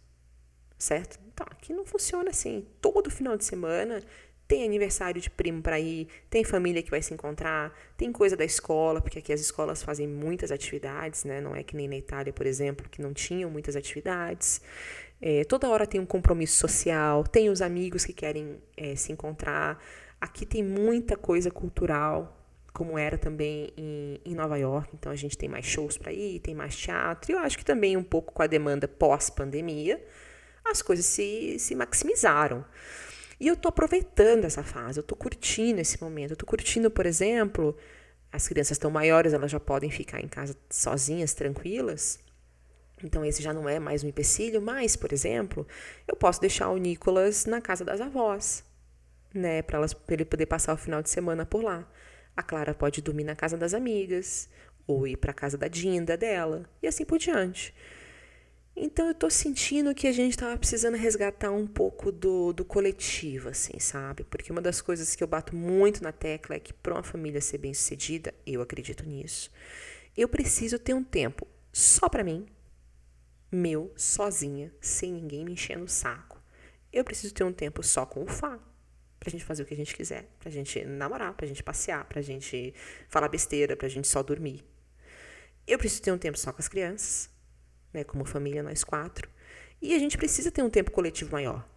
certo? 0.82 1.20
Então, 1.34 1.46
aqui 1.50 1.74
não 1.74 1.86
funciona 1.86 2.30
assim. 2.30 2.66
Todo 2.82 3.10
final 3.10 3.38
de 3.38 3.46
semana 3.46 4.02
tem 4.48 4.66
aniversário 4.66 5.22
de 5.22 5.30
primo 5.30 5.62
para 5.62 5.80
ir, 5.80 6.10
tem 6.30 6.44
família 6.44 6.84
que 6.84 6.92
vai 6.92 7.02
se 7.02 7.14
encontrar, 7.14 7.74
tem 7.96 8.12
coisa 8.12 8.36
da 8.36 8.44
escola, 8.44 9.00
porque 9.00 9.20
aqui 9.20 9.32
as 9.32 9.40
escolas 9.40 9.82
fazem 9.82 10.08
muitas 10.08 10.52
atividades, 10.52 11.24
né? 11.24 11.40
Não 11.40 11.56
é 11.56 11.64
que 11.64 11.76
nem 11.76 11.88
na 11.88 11.96
Itália, 11.96 12.34
por 12.34 12.46
exemplo, 12.46 12.90
que 12.90 13.02
não 13.02 13.14
tinham 13.14 13.50
muitas 13.50 13.78
atividades. 13.78 14.62
É, 15.22 15.46
toda 15.46 15.70
hora 15.70 15.88
tem 15.88 16.02
um 16.02 16.06
compromisso 16.06 16.58
social, 16.58 17.24
tem 17.24 17.50
os 17.50 17.62
amigos 17.62 18.04
que 18.04 18.12
querem 18.12 18.62
é, 18.76 18.96
se 18.96 19.12
encontrar. 19.12 19.82
Aqui 20.20 20.46
tem 20.46 20.62
muita 20.64 21.16
coisa 21.16 21.50
cultural, 21.50 22.38
como 22.74 22.98
era 22.98 23.18
também 23.18 23.72
em, 23.78 24.20
em 24.26 24.36
Nova 24.36 24.58
York. 24.58 24.90
Então 24.94 25.12
a 25.12 25.16
gente 25.16 25.38
tem 25.38 25.48
mais 25.48 25.66
shows 25.66 25.98
para 25.98 26.12
ir, 26.12 26.40
tem 26.40 26.54
mais 26.54 26.76
teatro. 26.76 27.32
E 27.32 27.36
eu 27.36 27.40
acho 27.40 27.58
que 27.58 27.64
também 27.64 27.96
um 27.96 28.04
pouco 28.04 28.34
com 28.34 28.42
a 28.42 28.48
demanda 28.48 28.88
pós-pandemia 28.88 30.02
as 30.66 30.82
coisas 30.82 31.06
se, 31.06 31.58
se 31.60 31.76
maximizaram. 31.76 32.66
E 33.40 33.48
eu 33.48 33.56
estou 33.56 33.70
aproveitando 33.70 34.46
essa 34.46 34.64
fase, 34.64 35.00
eu 35.00 35.02
estou 35.02 35.18
curtindo 35.18 35.82
esse 35.82 36.02
momento. 36.02 36.32
Eu 36.32 36.36
estou 36.36 36.48
curtindo, 36.48 36.92
por 36.92 37.06
exemplo, 37.06 37.76
as 38.32 38.48
crianças 38.48 38.74
estão 38.74 38.92
maiores, 38.92 39.34
elas 39.34 39.52
já 39.52 39.60
podem 39.60 39.90
ficar 39.90 40.22
em 40.22 40.28
casa 40.28 40.56
sozinhas, 40.70 41.34
tranquilas. 41.34 42.20
Então, 43.04 43.26
esse 43.26 43.42
já 43.42 43.52
não 43.52 43.68
é 43.68 43.80
mais 43.80 44.04
um 44.04 44.08
empecilho, 44.08 44.62
mas, 44.62 44.96
por 44.96 45.12
exemplo, 45.12 45.68
eu 46.08 46.16
posso 46.16 46.40
deixar 46.40 46.70
o 46.70 46.78
Nicolas 46.78 47.46
na 47.46 47.60
casa 47.60 47.84
das 47.84 48.00
avós, 48.00 48.64
né, 49.34 49.62
para 49.64 49.84
ele 50.10 50.24
poder 50.24 50.46
passar 50.46 50.74
o 50.74 50.78
final 50.78 51.02
de 51.02 51.10
semana 51.10 51.46
por 51.46 51.64
lá. 51.64 51.88
A 52.38 52.44
Clara 52.44 52.74
pode 52.74 53.02
dormir 53.02 53.24
na 53.24 53.36
casa 53.36 53.58
das 53.58 53.74
amigas, 53.74 54.48
ou 54.86 55.08
ir 55.08 55.18
para 55.18 55.32
a 55.32 55.34
casa 55.34 55.58
da 55.58 55.68
Dinda 55.68 56.16
dela, 56.16 56.70
e 56.82 56.88
assim 56.88 57.04
por 57.04 57.18
diante. 57.18 57.74
Então 58.76 59.08
eu 59.08 59.14
tô 59.14 59.30
sentindo 59.30 59.94
que 59.94 60.08
a 60.08 60.12
gente 60.12 60.38
tava 60.38 60.58
precisando 60.58 60.96
resgatar 60.96 61.52
um 61.52 61.68
pouco 61.68 62.12
do, 62.12 62.54
do 62.54 62.64
coletivo, 62.64 63.50
assim, 63.50 63.78
sabe? 63.80 64.24
Porque 64.24 64.52
uma 64.52 64.62
das 64.62 64.82
coisas 64.82 65.16
que 65.16 65.24
eu 65.24 65.28
bato 65.28 65.56
muito 65.56 66.02
na 66.02 66.12
tecla 66.12 66.56
é 66.56 66.60
que 66.60 66.74
para 66.74 66.94
uma 66.94 67.04
família 67.04 67.42
ser 67.42 67.58
bem 67.58 67.74
sucedida, 67.74 68.34
eu 68.46 68.62
acredito 68.62 69.06
nisso, 69.06 69.52
eu 70.16 70.28
preciso 70.28 70.80
ter 70.80 70.94
um 70.94 71.04
tempo 71.04 71.48
só 71.72 72.08
para 72.08 72.24
mim, 72.24 72.46
meu, 73.52 73.94
sozinha, 73.98 74.74
sem 74.80 75.12
ninguém 75.12 75.44
me 75.44 75.54
enchendo 75.54 75.84
o 75.84 75.90
saco. 75.90 76.42
Eu 76.92 77.04
preciso 77.04 77.34
ter 77.34 77.44
um 77.44 77.54
tempo 77.54 77.84
só 77.84 78.06
com 78.06 78.24
o 78.24 78.28
Fá, 78.28 78.60
pra 79.20 79.30
gente 79.30 79.44
fazer 79.46 79.64
o 79.64 79.66
que 79.66 79.74
a 79.74 79.78
gente 79.78 79.96
quiser, 79.96 80.30
pra 80.40 80.50
gente 80.50 80.84
namorar, 80.86 81.34
pra 81.34 81.48
gente 81.48 81.62
passear, 81.62 82.06
pra 82.06 82.22
gente 82.22 82.74
falar 83.10 83.28
besteira, 83.28 83.76
pra 83.76 83.90
gente 83.90 84.08
só 84.08 84.24
dormir. 84.24 84.64
Eu 85.68 85.78
preciso 85.78 86.02
ter 86.02 86.12
um 86.12 86.18
tempo 86.18 86.38
só 86.38 86.52
com 86.52 86.60
as 86.60 86.68
crianças, 86.68 87.30
né, 87.94 88.04
como 88.04 88.26
família, 88.26 88.64
nós 88.64 88.84
quatro. 88.84 89.30
E 89.82 89.96
a 89.96 90.00
gente 90.00 90.18
precisa 90.18 90.52
ter 90.52 90.62
um 90.62 90.70
tempo 90.70 90.92
coletivo 90.92 91.32
maior. 91.32 91.68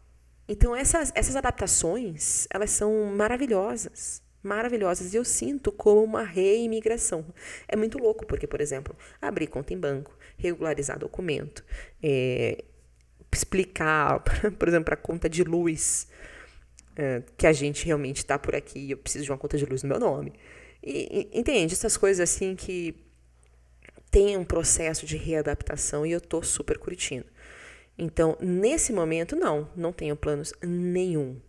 Então, 0.46 0.76
essas, 0.76 1.10
essas 1.14 1.36
adaptações, 1.36 2.46
elas 2.50 2.70
são 2.70 3.06
maravilhosas. 3.06 4.22
Maravilhosas. 4.42 5.14
E 5.14 5.16
eu 5.16 5.24
sinto 5.24 5.72
como 5.72 6.04
uma 6.04 6.22
reimigração. 6.22 7.24
É 7.66 7.76
muito 7.76 7.98
louco, 7.98 8.26
porque, 8.26 8.46
por 8.46 8.60
exemplo, 8.60 8.94
abrir 9.20 9.46
conta 9.46 9.72
em 9.72 9.78
banco, 9.78 10.16
regularizar 10.36 10.98
documento, 10.98 11.64
é, 12.02 12.62
explicar, 13.32 14.20
por 14.58 14.68
exemplo, 14.68 14.84
para 14.84 14.94
a 14.94 14.98
conta 14.98 15.28
de 15.30 15.42
luz, 15.42 16.08
é, 16.94 17.22
que 17.38 17.46
a 17.46 17.52
gente 17.52 17.86
realmente 17.86 18.18
está 18.18 18.38
por 18.38 18.54
aqui 18.54 18.78
e 18.78 18.90
eu 18.90 18.98
preciso 18.98 19.24
de 19.24 19.30
uma 19.30 19.38
conta 19.38 19.56
de 19.56 19.64
luz 19.64 19.82
no 19.82 19.88
meu 19.88 19.98
nome. 19.98 20.34
E, 20.82 21.30
entende? 21.32 21.72
Essas 21.72 21.96
coisas 21.96 22.20
assim 22.20 22.54
que 22.54 22.94
tem 24.14 24.36
um 24.36 24.44
processo 24.44 25.04
de 25.04 25.16
readaptação 25.16 26.06
e 26.06 26.12
eu 26.12 26.20
tô 26.20 26.40
super 26.40 26.78
curtindo. 26.78 27.26
Então, 27.98 28.38
nesse 28.40 28.92
momento, 28.92 29.34
não, 29.34 29.68
não 29.74 29.92
tenho 29.92 30.14
planos 30.14 30.52
nenhum 30.62 31.40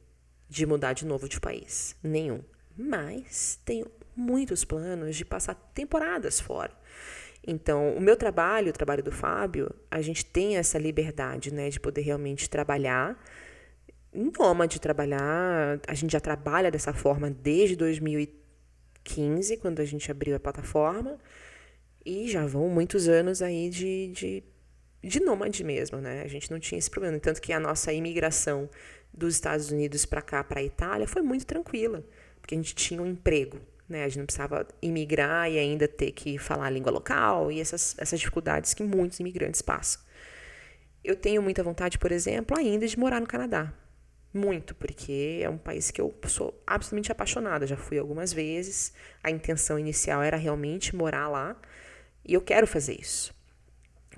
de 0.50 0.66
mudar 0.66 0.94
de 0.94 1.06
novo 1.06 1.30
de 1.30 1.40
país. 1.40 1.96
Nenhum. 2.02 2.42
Mas 2.76 3.60
tenho 3.64 3.86
muitos 4.16 4.66
planos 4.66 5.16
de 5.16 5.24
passar 5.24 5.54
temporadas 5.76 6.40
fora. 6.40 6.72
Então, 7.46 7.96
o 7.96 8.02
meu 8.02 8.18
trabalho, 8.18 8.72
o 8.72 8.74
trabalho 8.74 9.04
do 9.04 9.12
Fábio, 9.12 9.70
a 9.92 10.02
gente 10.02 10.26
tem 10.26 10.58
essa 10.58 10.80
liberdade, 10.80 11.54
né, 11.54 11.70
de 11.70 11.80
poder 11.80 12.02
realmente 12.02 12.50
trabalhar, 12.50 13.16
nômade 14.12 14.82
trabalhar. 14.82 15.80
A 15.88 15.94
gente 15.94 16.14
já 16.14 16.20
trabalha 16.20 16.72
dessa 16.72 16.96
forma 16.96 17.30
desde 17.30 17.76
2015, 17.76 19.58
quando 19.58 19.82
a 19.82 19.86
gente 19.86 20.10
abriu 20.10 20.36
a 20.36 20.40
plataforma, 20.40 21.20
e 22.06 22.30
já 22.30 22.46
vão 22.46 22.70
muitos 22.70 23.08
anos 23.08 23.42
aí 23.42 23.70
de, 23.70 24.08
de, 24.08 24.44
de 25.04 25.20
nômade 25.20 25.64
mesmo, 25.64 25.98
né? 25.98 26.22
A 26.22 26.28
gente 26.28 26.52
não 26.52 26.60
tinha 26.60 26.78
esse 26.78 26.90
problema. 26.90 27.20
Tanto 27.20 27.42
que 27.42 27.52
a 27.52 27.60
nossa 27.60 27.92
imigração 27.92 28.70
dos 29.12 29.34
Estados 29.34 29.72
Unidos 29.72 30.06
para 30.06 30.22
cá, 30.22 30.44
para 30.44 30.60
a 30.60 30.64
Itália, 30.64 31.08
foi 31.08 31.22
muito 31.22 31.46
tranquila, 31.46 32.04
porque 32.40 32.54
a 32.54 32.58
gente 32.58 32.76
tinha 32.76 33.02
um 33.02 33.06
emprego. 33.06 33.60
Né? 33.88 34.04
A 34.04 34.08
gente 34.08 34.20
não 34.20 34.26
precisava 34.26 34.68
imigrar 34.82 35.50
e 35.50 35.58
ainda 35.58 35.88
ter 35.88 36.12
que 36.12 36.38
falar 36.38 36.68
a 36.68 36.70
língua 36.70 36.92
local 36.92 37.52
e 37.52 37.60
essas, 37.60 37.96
essas 37.98 38.20
dificuldades 38.20 38.74
que 38.74 38.84
muitos 38.84 39.20
imigrantes 39.20 39.62
passam. 39.62 40.02
Eu 41.04 41.16
tenho 41.16 41.42
muita 41.42 41.64
vontade, 41.64 42.00
por 42.00 42.12
exemplo, 42.12 42.58
ainda 42.58 42.88
de 42.88 42.98
morar 42.98 43.20
no 43.20 43.28
Canadá. 43.28 43.72
Muito, 44.34 44.76
porque 44.76 45.40
é 45.42 45.50
um 45.50 45.58
país 45.58 45.92
que 45.92 46.02
eu 46.02 46.14
sou 46.28 46.62
absolutamente 46.68 47.12
apaixonada. 47.12 47.66
Já 47.66 47.78
fui 47.78 47.98
algumas 47.98 48.34
vezes. 48.34 48.92
A 49.24 49.30
intenção 49.30 49.80
inicial 49.80 50.22
era 50.22 50.36
realmente 50.36 50.96
morar 50.96 51.30
lá. 51.30 51.56
E 52.26 52.34
eu 52.34 52.42
quero 52.42 52.66
fazer 52.66 53.00
isso. 53.00 53.34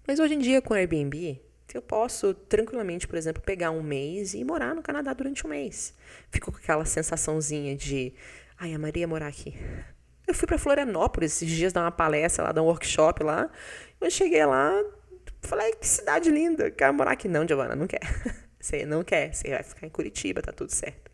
Mas 0.08 0.20
hoje 0.20 0.36
em 0.36 0.40
dia, 0.40 0.62
com 0.62 0.74
o 0.74 0.78
Airbnb, 0.78 1.42
eu 1.74 1.82
posso 1.82 2.34
tranquilamente, 2.34 3.08
por 3.08 3.18
exemplo, 3.18 3.42
pegar 3.42 3.72
um 3.72 3.84
mês 3.84 4.34
e 4.34 4.44
morar 4.44 4.74
no 4.74 4.82
Canadá 4.82 5.14
durante 5.14 5.46
um 5.46 5.50
mês. 5.50 5.94
Fico 6.32 6.52
com 6.52 6.58
aquela 6.58 6.86
sensaçãozinha 6.86 7.76
de, 7.76 8.14
ai, 8.58 8.74
a 8.74 8.80
Maria 8.80 9.08
morar 9.08 9.28
aqui. 9.28 9.56
Eu 10.26 10.34
fui 10.34 10.48
para 10.48 10.58
Florianópolis 10.58 11.34
esses 11.34 11.50
dias 11.50 11.72
dar 11.72 11.82
uma 11.82 11.92
palestra 11.92 12.46
lá, 12.46 12.52
dar 12.52 12.62
um 12.62 12.66
workshop 12.66 13.24
lá. 13.24 13.50
Eu 14.00 14.10
cheguei 14.10 14.46
lá, 14.46 14.84
falei, 15.42 15.74
que 15.74 15.88
cidade 15.88 16.30
linda, 16.30 16.72
quero 16.72 16.94
morar 16.94 17.12
aqui. 17.12 17.28
Não, 17.28 17.48
Giovana, 17.48 17.76
não 17.76 17.88
quer. 17.88 18.02
Você 18.60 18.86
não 18.86 19.04
quer, 19.04 19.34
você 19.34 19.52
vai 19.52 19.64
ficar 19.64 19.86
em 19.86 19.90
Curitiba, 19.90 20.42
tá 20.42 20.52
tudo 20.52 20.74
certo. 20.74 21.10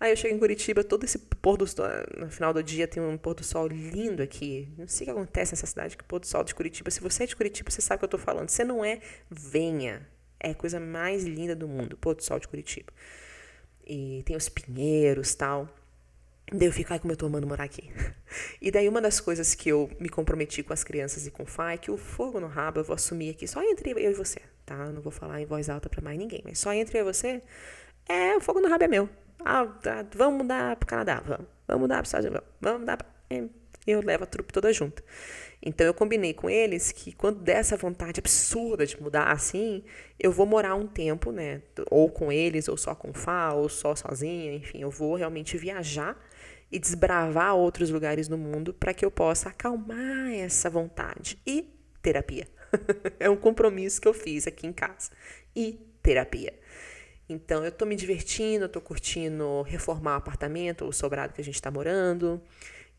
Aí 0.00 0.10
eu 0.10 0.16
chego 0.16 0.34
em 0.34 0.38
Curitiba, 0.38 0.82
todo 0.82 1.04
esse 1.04 1.18
pôr 1.18 1.56
do 1.56 1.66
sol, 1.66 1.86
no 2.18 2.30
final 2.30 2.52
do 2.52 2.62
dia 2.62 2.86
tem 2.86 3.02
um 3.02 3.16
pôr 3.16 3.34
do 3.34 3.44
sol 3.44 3.66
lindo 3.66 4.22
aqui. 4.22 4.68
Não 4.76 4.88
sei 4.88 5.04
o 5.04 5.06
que 5.06 5.10
acontece 5.12 5.52
nessa 5.52 5.66
cidade, 5.66 5.96
que 5.96 6.04
pôr 6.04 6.18
do 6.18 6.26
sol 6.26 6.42
de 6.44 6.54
Curitiba. 6.54 6.90
Se 6.90 7.00
você 7.00 7.24
é 7.24 7.26
de 7.26 7.36
Curitiba, 7.36 7.70
você 7.70 7.80
sabe 7.80 7.96
o 7.96 7.98
que 8.00 8.04
eu 8.04 8.08
tô 8.08 8.18
falando. 8.18 8.48
Se 8.48 8.64
não 8.64 8.84
é, 8.84 9.00
venha. 9.30 10.06
É 10.40 10.50
a 10.50 10.54
coisa 10.54 10.78
mais 10.78 11.24
linda 11.24 11.56
do 11.56 11.66
mundo, 11.66 11.96
pôr 11.96 12.14
do 12.14 12.22
sol 12.22 12.38
de 12.38 12.46
Curitiba. 12.48 12.92
E 13.86 14.22
tem 14.26 14.36
os 14.36 14.48
pinheiros 14.48 15.34
tal. 15.34 15.68
Daí 16.52 16.68
eu 16.68 16.72
fico, 16.72 16.92
ai, 16.92 16.98
como 16.98 17.12
eu 17.12 17.16
tô 17.16 17.26
amando 17.26 17.46
morar 17.46 17.64
aqui. 17.64 17.90
E 18.60 18.70
daí 18.70 18.88
uma 18.88 19.00
das 19.00 19.20
coisas 19.20 19.54
que 19.54 19.68
eu 19.68 19.88
me 20.00 20.08
comprometi 20.08 20.62
com 20.62 20.72
as 20.72 20.82
crianças 20.82 21.24
e 21.24 21.30
com 21.30 21.44
o 21.44 21.46
Fai 21.46 21.74
é 21.74 21.78
que 21.78 21.90
o 21.90 21.96
fogo 21.96 22.40
no 22.40 22.48
rabo 22.48 22.80
eu 22.80 22.84
vou 22.84 22.94
assumir 22.94 23.30
aqui 23.30 23.46
só 23.46 23.62
entre 23.62 23.90
eu 23.90 24.10
e 24.10 24.14
você, 24.14 24.40
tá? 24.66 24.74
Eu 24.74 24.92
não 24.92 25.00
vou 25.00 25.12
falar 25.12 25.40
em 25.40 25.46
voz 25.46 25.68
alta 25.68 25.88
para 25.88 26.02
mais 26.02 26.18
ninguém, 26.18 26.40
mas 26.44 26.58
só 26.58 26.72
entre 26.72 26.98
eu 26.98 27.02
e 27.02 27.12
você, 27.12 27.40
é, 28.08 28.36
o 28.36 28.40
fogo 28.40 28.60
no 28.60 28.68
rabo 28.68 28.82
é 28.84 28.88
meu. 28.88 29.08
Ah, 29.44 29.66
tá, 29.66 30.06
vamos 30.14 30.38
mudar 30.38 30.76
pro 30.76 30.88
Canadá, 30.88 31.22
vamos. 31.24 31.46
Vamos 31.66 31.82
mudar 31.82 31.96
pro 31.96 32.06
Estados 32.06 32.26
Unidos, 32.26 32.46
vamos 32.60 32.80
mudar 32.80 32.96
pra... 32.96 33.06
Eu 33.86 34.00
levo 34.00 34.24
a 34.24 34.26
trupe 34.26 34.52
toda 34.52 34.72
junto. 34.72 35.02
Então 35.62 35.86
eu 35.86 35.92
combinei 35.92 36.32
com 36.32 36.48
eles 36.48 36.90
que 36.90 37.12
quando 37.12 37.40
der 37.40 37.56
essa 37.56 37.76
vontade 37.76 38.20
absurda 38.20 38.86
de 38.86 39.00
mudar 39.00 39.30
assim, 39.30 39.82
eu 40.18 40.32
vou 40.32 40.46
morar 40.46 40.74
um 40.74 40.86
tempo, 40.86 41.30
né? 41.30 41.62
Ou 41.90 42.10
com 42.10 42.32
eles, 42.32 42.68
ou 42.68 42.76
só 42.76 42.94
com 42.94 43.10
o 43.10 43.14
Fá, 43.14 43.52
ou 43.52 43.68
só 43.68 43.94
sozinha, 43.94 44.54
enfim, 44.54 44.80
eu 44.80 44.90
vou 44.90 45.16
realmente 45.16 45.58
viajar 45.58 46.18
e 46.72 46.78
desbravar 46.78 47.54
outros 47.54 47.90
lugares 47.90 48.28
no 48.28 48.38
mundo 48.38 48.72
para 48.72 48.94
que 48.94 49.04
eu 49.04 49.10
possa 49.10 49.50
acalmar 49.50 50.32
essa 50.32 50.70
vontade. 50.70 51.38
E 51.46 51.70
terapia. 52.02 52.46
é 53.20 53.28
um 53.28 53.36
compromisso 53.36 54.00
que 54.00 54.08
eu 54.08 54.14
fiz 54.14 54.46
aqui 54.46 54.66
em 54.66 54.72
casa. 54.72 55.10
E 55.54 55.78
terapia. 56.02 56.52
Então, 57.28 57.62
eu 57.62 57.70
estou 57.70 57.88
me 57.88 57.96
divertindo, 57.96 58.66
eu 58.66 58.68
tô 58.68 58.80
curtindo 58.80 59.62
reformar 59.62 60.14
o 60.14 60.18
apartamento, 60.18 60.84
o 60.84 60.92
sobrado 60.92 61.32
que 61.32 61.40
a 61.40 61.44
gente 61.44 61.54
está 61.54 61.70
morando. 61.70 62.40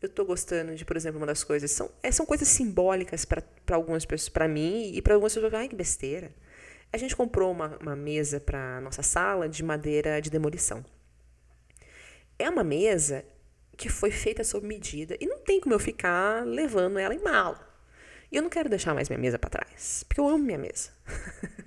Eu 0.02 0.08
estou 0.08 0.26
gostando 0.26 0.74
de, 0.74 0.84
por 0.84 0.96
exemplo, 0.96 1.18
uma 1.18 1.26
das 1.26 1.44
coisas. 1.44 1.70
São, 1.70 1.90
é, 2.02 2.10
são 2.10 2.26
coisas 2.26 2.48
simbólicas 2.48 3.24
para 3.24 3.42
algumas 3.70 4.04
pessoas, 4.04 4.28
para 4.28 4.48
mim, 4.48 4.90
e 4.92 5.00
para 5.00 5.14
algumas 5.14 5.32
pessoas. 5.32 5.54
Ai, 5.54 5.68
que 5.68 5.76
besteira. 5.76 6.32
A 6.92 6.98
gente 6.98 7.14
comprou 7.14 7.52
uma, 7.52 7.76
uma 7.78 7.96
mesa 7.96 8.40
para 8.40 8.80
nossa 8.80 9.02
sala 9.02 9.48
de 9.48 9.62
madeira 9.62 10.20
de 10.20 10.30
demolição. 10.30 10.84
É 12.38 12.48
uma 12.50 12.64
mesa 12.64 13.24
que 13.76 13.88
foi 13.88 14.10
feita 14.10 14.42
sob 14.42 14.66
medida 14.66 15.16
e 15.20 15.26
não 15.26 15.38
tem 15.38 15.60
como 15.60 15.74
eu 15.74 15.78
ficar 15.78 16.44
levando 16.46 16.98
ela 16.98 17.14
em 17.14 17.22
mala. 17.22 17.66
E 18.30 18.36
eu 18.36 18.42
não 18.42 18.50
quero 18.50 18.68
deixar 18.68 18.94
mais 18.94 19.08
minha 19.08 19.18
mesa 19.18 19.38
para 19.38 19.50
trás, 19.50 20.04
porque 20.08 20.20
eu 20.20 20.28
amo 20.28 20.44
minha 20.44 20.58
mesa. 20.58 20.90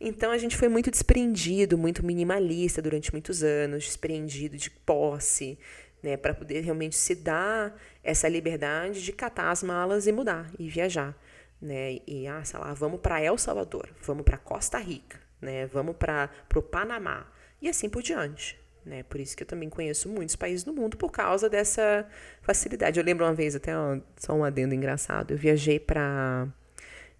Então 0.00 0.30
a 0.30 0.38
gente 0.38 0.56
foi 0.56 0.68
muito 0.68 0.90
desprendido, 0.90 1.76
muito 1.76 2.04
minimalista 2.04 2.80
durante 2.80 3.12
muitos 3.12 3.42
anos, 3.42 3.84
desprendido 3.84 4.56
de 4.56 4.70
posse, 4.70 5.58
né, 6.02 6.16
para 6.16 6.32
poder 6.32 6.60
realmente 6.60 6.96
se 6.96 7.14
dar 7.14 7.76
essa 8.04 8.28
liberdade 8.28 9.02
de 9.02 9.12
catar 9.12 9.50
as 9.50 9.62
malas 9.62 10.06
e 10.06 10.12
mudar 10.12 10.50
e 10.58 10.68
viajar, 10.68 11.16
né? 11.60 11.98
E 12.06 12.26
ah, 12.28 12.44
sei 12.44 12.60
lá, 12.60 12.72
vamos 12.74 13.00
para 13.00 13.20
El 13.20 13.36
Salvador, 13.36 13.88
vamos 14.02 14.22
para 14.22 14.38
Costa 14.38 14.78
Rica, 14.78 15.18
né? 15.40 15.66
Vamos 15.66 15.96
para 15.96 16.30
o 16.54 16.62
Panamá 16.62 17.26
e 17.60 17.68
assim 17.68 17.88
por 17.88 18.02
diante. 18.02 18.58
Né? 18.84 19.02
Por 19.02 19.20
isso 19.20 19.36
que 19.36 19.42
eu 19.42 19.46
também 19.46 19.68
conheço 19.68 20.08
muitos 20.08 20.34
países 20.34 20.64
do 20.64 20.72
mundo 20.72 20.96
por 20.96 21.10
causa 21.10 21.50
dessa 21.50 22.06
facilidade. 22.40 22.98
Eu 22.98 23.04
lembro 23.04 23.26
uma 23.26 23.34
vez, 23.34 23.54
até 23.54 23.72
só 24.16 24.32
um 24.32 24.42
adendo 24.42 24.74
engraçado, 24.74 25.32
eu 25.32 25.36
viajei 25.36 25.78
para. 25.78 26.48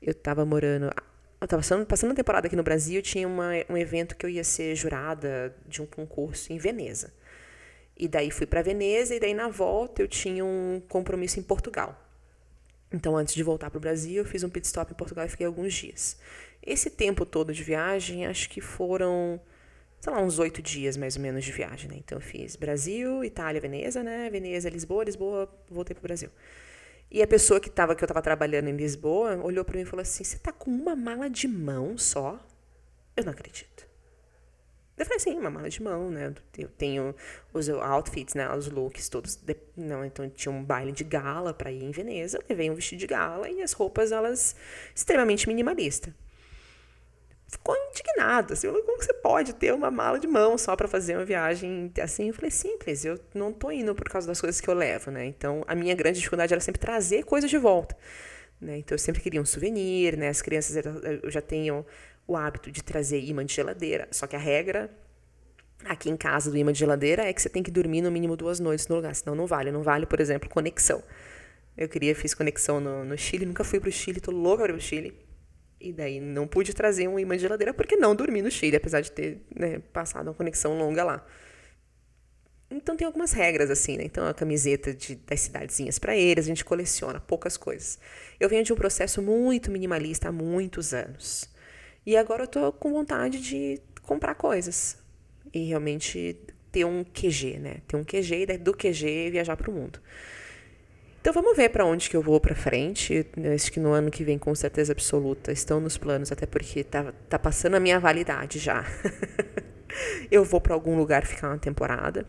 Eu 0.01 0.13
estava 0.13 0.47
morando 0.47 0.91
eu 1.41 1.45
estava 1.45 1.61
passando, 1.63 1.87
passando 1.87 2.15
temporada 2.15 2.47
aqui 2.47 2.57
no 2.57 2.63
Brasil, 2.63 3.01
tinha 3.01 3.27
uma, 3.27 3.51
um 3.69 3.77
evento 3.77 4.17
que 4.17 4.27
eu 4.27 4.31
ia 4.31 4.43
ser 4.43 4.75
jurada 4.75 5.55
de 5.67 5.81
um 5.81 5.87
concurso 5.87 6.53
em 6.53 6.59
Veneza. 6.59 7.13
E 7.97 8.09
daí 8.09 8.31
fui 8.31 8.47
para 8.47 8.63
Veneza 8.63 9.15
e 9.15 9.21
daí 9.21 9.35
na 9.35 9.49
volta 9.49 10.03
eu 10.03 10.09
tinha 10.09 10.45
um 10.45 10.83
compromisso 10.89 11.39
em 11.39 11.43
Portugal. 11.43 12.05
Então, 12.93 13.17
antes 13.17 13.35
de 13.35 13.43
voltar 13.43 13.71
para 13.71 13.79
o 13.79 13.81
Brasil, 13.81 14.17
eu 14.17 14.25
fiz 14.25 14.43
um 14.43 14.49
pit 14.49 14.67
stop 14.67 14.93
em 14.93 14.97
Portugal 14.97 15.27
e 15.27 15.29
fiquei 15.29 15.47
alguns 15.47 15.75
dias. 15.75 16.17
Esse 16.65 16.91
tempo 16.91 17.27
todo 17.27 17.53
de 17.53 17.63
viagem, 17.63 18.27
acho 18.27 18.49
que 18.49 18.61
foram, 18.61 19.41
sei 20.01 20.13
lá, 20.13 20.21
uns 20.21 20.39
oito 20.39 20.63
dias 20.63 20.97
mais 20.97 21.17
ou 21.17 21.23
menos 21.23 21.45
de 21.45 21.53
viagem, 21.53 21.91
né? 21.91 21.97
Então, 21.99 22.17
eu 22.19 22.23
fiz 22.23 22.57
Brasil, 22.57 23.23
Itália, 23.23 23.61
Veneza, 23.61 24.03
né? 24.03 24.31
Veneza, 24.31 24.71
Lisboa, 24.71 25.05
Lisboa, 25.05 25.53
voltei 25.71 25.95
para 25.95 26.01
o 26.01 26.03
Brasil. 26.03 26.31
E 27.11 27.23
a 27.23 27.27
pessoa 27.27 27.59
que, 27.59 27.71
tava, 27.71 27.95
que 27.95 28.03
eu 28.03 28.07
estava 28.07 28.21
trabalhando 28.21 28.69
em 28.69 28.77
Lisboa 28.77 29.37
olhou 29.43 29.65
para 29.65 29.77
mim 29.77 29.83
e 29.83 29.87
falou 29.87 30.03
assim: 30.03 30.25
Você 30.25 30.37
está 30.37 30.53
com 30.53 30.71
uma 30.71 30.95
mala 30.95 31.31
de 31.31 31.49
mão 31.49 31.97
só? 31.97 32.39
Eu 33.17 33.25
não 33.25 33.33
acredito. 33.33 33.89
Eu 34.97 35.05
falei 35.05 35.17
assim, 35.19 35.39
uma 35.39 35.49
mala 35.49 35.71
de 35.71 35.81
mão, 35.81 36.11
né? 36.11 36.35
Eu 36.57 36.69
tenho 36.71 37.15
os 37.55 37.69
outfits, 37.69 38.35
né? 38.35 38.53
Os 38.53 38.69
looks 38.69 39.09
todos. 39.09 39.37
De... 39.37 39.57
Não, 39.77 40.05
então 40.05 40.29
tinha 40.29 40.53
um 40.53 40.63
baile 40.63 40.91
de 40.91 41.05
gala 41.05 41.55
para 41.55 41.71
ir 41.71 41.85
em 41.85 41.93
Veneza. 41.93 42.39
Eu 42.39 42.45
levei 42.49 42.69
um 42.69 42.75
vestido 42.75 42.99
de 42.99 43.07
gala 43.07 43.49
e 43.49 43.63
as 43.63 43.73
roupas, 43.73 44.11
elas 44.11 44.57
extremamente 44.93 45.47
minimalista 45.47 46.13
Assim, 48.29 48.69
como 48.69 49.03
você 49.03 49.15
pode 49.15 49.55
ter 49.55 49.73
uma 49.73 49.91
mala 49.91 50.19
de 50.21 50.27
mão 50.27 50.59
só 50.59 50.77
para 50.77 50.87
fazer 50.87 51.17
uma 51.17 51.25
viagem 51.25 51.91
assim? 52.03 52.29
Eu 52.29 52.35
falei, 52.35 52.51
simples, 52.51 53.03
eu 53.05 53.19
não 53.35 53.53
tô 53.53 53.71
indo 53.71 53.95
por 53.95 54.07
causa 54.07 54.27
das 54.27 54.39
coisas 54.39 54.61
que 54.61 54.69
eu 54.69 54.75
levo, 54.75 55.11
né? 55.11 55.25
Então, 55.25 55.65
a 55.67 55.75
minha 55.75 55.95
grande 55.95 56.19
dificuldade 56.19 56.53
era 56.53 56.61
sempre 56.61 56.79
trazer 56.79 57.25
coisas 57.25 57.49
de 57.49 57.57
volta. 57.57 57.97
Né? 58.61 58.79
Então, 58.79 58.95
eu 58.95 58.99
sempre 58.99 59.23
queria 59.23 59.41
um 59.41 59.47
souvenir, 59.47 60.17
né? 60.17 60.29
As 60.29 60.43
crianças, 60.43 60.77
eu 61.23 61.31
já 61.31 61.41
tenho 61.41 61.87
o 62.27 62.37
hábito 62.37 62.71
de 62.71 62.85
trazer 62.85 63.19
imã 63.21 63.47
de 63.47 63.55
geladeira. 63.55 64.07
Só 64.11 64.27
que 64.27 64.37
a 64.37 64.39
regra 64.39 64.91
aqui 65.87 66.11
em 66.11 66.17
casa 66.17 66.51
do 66.51 66.57
imã 66.59 66.71
de 66.71 66.81
geladeira 66.81 67.23
é 67.25 67.33
que 67.33 67.41
você 67.41 67.49
tem 67.49 67.63
que 67.63 67.71
dormir 67.71 68.03
no 68.03 68.11
mínimo 68.11 68.37
duas 68.37 68.61
noites 68.61 68.89
no 68.89 68.97
lugar, 68.97 69.15
senão 69.15 69.35
não 69.35 69.47
vale. 69.47 69.73
Não 69.73 69.83
vale, 69.83 70.05
por 70.05 70.21
exemplo, 70.21 70.51
conexão. 70.51 71.03
Eu 71.77 71.89
queria, 71.89 72.15
fiz 72.15 72.35
conexão 72.35 72.79
no, 72.79 73.07
no 73.07 73.17
Chile, 73.17 73.47
nunca 73.47 73.65
fui 73.65 73.81
pro 73.81 73.91
Chile, 73.91 74.21
tô 74.21 74.33
louca 74.33 74.65
para 74.65 74.75
pro 74.75 74.83
Chile 74.83 75.28
e 75.81 75.93
daí 75.93 76.21
não 76.21 76.47
pude 76.47 76.75
trazer 76.75 77.09
um 77.09 77.19
imã 77.19 77.37
de 77.37 77.43
geladeira 77.43 77.73
porque 77.73 77.97
não 77.97 78.15
dormi 78.15 78.43
no 78.43 78.51
Chile, 78.51 78.77
apesar 78.77 79.01
de 79.01 79.13
ter 79.13 79.41
né, 79.55 79.81
passado 79.93 80.29
uma 80.29 80.35
conexão 80.35 80.77
longa 80.77 81.05
lá. 81.05 81.27
Então 82.71 82.97
tem 82.97 83.07
algumas 83.07 83.33
regras 83.33 83.71
assim, 83.71 83.97
né? 83.97 84.05
Então 84.05 84.27
a 84.27 84.35
camiseta 84.35 84.93
de, 84.93 85.15
das 85.15 85.41
cidadezinhas 85.41 85.99
para 85.99 86.15
eles, 86.17 86.45
a 86.45 86.49
gente 86.49 86.65
coleciona 86.65 87.19
poucas 87.19 87.57
coisas. 87.57 87.99
Eu 88.39 88.49
venho 88.49 88.63
de 88.63 88.73
um 88.73 88.77
processo 88.77 89.23
muito 89.23 89.71
minimalista 89.71 90.29
há 90.29 90.33
muitos 90.33 90.93
anos. 90.93 91.49
E 92.05 92.17
agora 92.17 92.43
eu 92.43 92.49
tô 92.49 92.73
com 92.73 92.93
vontade 92.93 93.41
de 93.41 93.81
comprar 94.03 94.35
coisas 94.35 94.99
e 95.53 95.65
realmente 95.65 96.39
ter 96.71 96.85
um 96.85 97.05
QG, 97.05 97.59
né? 97.59 97.77
Ter 97.87 97.97
um 97.97 98.05
QG 98.05 98.47
e 98.49 98.59
do 98.59 98.75
QG 98.75 99.31
viajar 99.31 99.57
para 99.57 99.71
o 99.71 99.75
mundo. 99.75 100.01
Então 101.21 101.33
vamos 101.33 101.57
ver 101.57 101.69
para 101.71 101.85
onde 101.85 102.09
que 102.09 102.17
eu 102.17 102.23
vou 102.23 102.41
para 102.41 102.55
frente. 102.55 103.27
Acho 103.55 103.73
que 103.73 103.81
no 103.81 103.93
ano 103.93 104.11
que 104.11 104.25
vem, 104.25 104.39
com 104.39 104.55
certeza 104.55 104.93
absoluta, 104.93 105.53
estão 105.53 105.81
nos 105.81 105.99
planos, 105.99 106.31
até 106.31 106.47
porque 106.47 106.85
tá, 106.85 107.13
tá 107.29 107.39
passando 107.39 107.75
a 107.75 107.81
minha 107.81 107.99
validade 107.99 108.59
já. 108.59 108.85
eu 110.31 110.45
vou 110.45 110.61
para 110.61 110.75
algum 110.75 110.97
lugar 110.97 111.27
ficar 111.27 111.49
uma 111.49 111.59
temporada. 111.59 112.27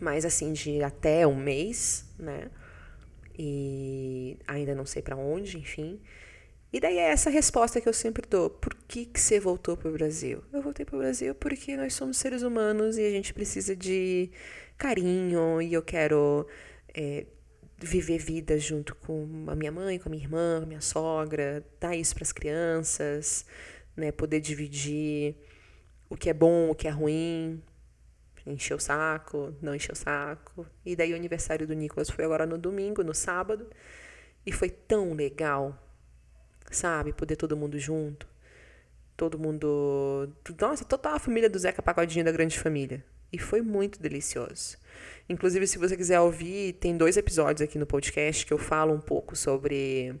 Mas 0.00 0.24
assim, 0.24 0.52
de 0.52 0.82
até 0.82 1.26
um 1.26 1.34
mês, 1.34 2.06
né? 2.18 2.50
E 3.38 4.38
ainda 4.46 4.74
não 4.74 4.84
sei 4.84 5.00
para 5.02 5.16
onde, 5.16 5.58
enfim. 5.58 6.00
E 6.72 6.78
daí 6.78 6.98
é 6.98 7.10
essa 7.10 7.30
resposta 7.30 7.80
que 7.80 7.88
eu 7.88 7.92
sempre 7.92 8.24
dou. 8.28 8.48
Por 8.48 8.74
que, 8.86 9.06
que 9.06 9.18
você 9.18 9.40
voltou 9.40 9.76
para 9.76 9.88
o 9.88 9.92
Brasil? 9.92 10.42
Eu 10.52 10.62
voltei 10.62 10.84
para 10.86 10.96
o 10.96 10.98
Brasil 10.98 11.34
porque 11.34 11.76
nós 11.76 11.94
somos 11.94 12.16
seres 12.18 12.42
humanos 12.42 12.96
e 12.96 13.04
a 13.04 13.10
gente 13.10 13.34
precisa 13.34 13.74
de 13.74 14.30
carinho 14.78 15.60
e 15.60 15.72
eu 15.72 15.82
quero 15.82 16.46
é, 16.94 17.26
viver 17.80 18.18
vida 18.18 18.58
junto 18.58 18.94
com 18.94 19.44
a 19.46 19.54
minha 19.54 19.72
mãe, 19.72 19.98
com 19.98 20.08
a 20.08 20.10
minha 20.10 20.22
irmã, 20.22 20.58
com 20.58 20.64
a 20.64 20.68
minha 20.68 20.80
sogra, 20.80 21.64
dar 21.80 21.96
isso 21.96 22.14
para 22.14 22.24
as 22.24 22.32
crianças, 22.32 23.46
né? 23.96 24.12
Poder 24.12 24.40
dividir 24.40 25.36
o 26.08 26.16
que 26.16 26.28
é 26.28 26.34
bom, 26.34 26.70
o 26.70 26.74
que 26.74 26.86
é 26.86 26.90
ruim, 26.90 27.62
encher 28.46 28.74
o 28.74 28.80
saco, 28.80 29.54
não 29.62 29.74
encher 29.74 29.92
o 29.92 29.96
saco. 29.96 30.66
E 30.84 30.94
daí 30.94 31.12
o 31.12 31.16
aniversário 31.16 31.66
do 31.66 31.74
Nicolas 31.74 32.10
foi 32.10 32.24
agora 32.24 32.46
no 32.46 32.58
domingo, 32.58 33.02
no 33.02 33.14
sábado, 33.14 33.66
e 34.44 34.52
foi 34.52 34.70
tão 34.70 35.12
legal, 35.14 35.78
sabe? 36.70 37.12
Poder 37.12 37.36
todo 37.36 37.56
mundo 37.56 37.78
junto. 37.78 38.28
Todo 39.16 39.38
mundo. 39.38 40.32
Nossa, 40.60 40.84
toda 40.84 41.10
a 41.10 41.18
família 41.18 41.48
do 41.50 41.58
Zeca 41.58 41.82
Pagodinho 41.82 42.24
da 42.24 42.32
Grande 42.32 42.58
Família. 42.58 43.04
E 43.32 43.38
foi 43.38 43.62
muito 43.62 44.00
delicioso. 44.00 44.76
Inclusive, 45.28 45.66
se 45.66 45.78
você 45.78 45.96
quiser 45.96 46.20
ouvir, 46.20 46.72
tem 46.74 46.96
dois 46.96 47.16
episódios 47.16 47.62
aqui 47.62 47.78
no 47.78 47.86
podcast 47.86 48.44
que 48.44 48.52
eu 48.52 48.58
falo 48.58 48.92
um 48.92 49.00
pouco 49.00 49.36
sobre 49.36 50.14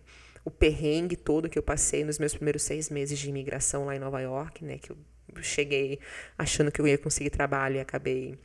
o 0.44 0.50
perrengue 0.50 1.16
todo 1.16 1.48
que 1.48 1.58
eu 1.58 1.62
passei 1.62 2.04
nos 2.04 2.18
meus 2.18 2.34
primeiros 2.34 2.62
seis 2.62 2.88
meses 2.88 3.18
de 3.18 3.28
imigração 3.28 3.84
lá 3.86 3.96
em 3.96 3.98
Nova 3.98 4.20
York, 4.20 4.64
né? 4.64 4.78
Que 4.78 4.90
eu 4.92 4.96
cheguei 5.42 5.98
achando 6.38 6.70
que 6.70 6.80
eu 6.80 6.86
ia 6.86 6.96
conseguir 6.96 7.30
trabalho 7.30 7.76
e 7.76 7.80
acabei. 7.80 8.38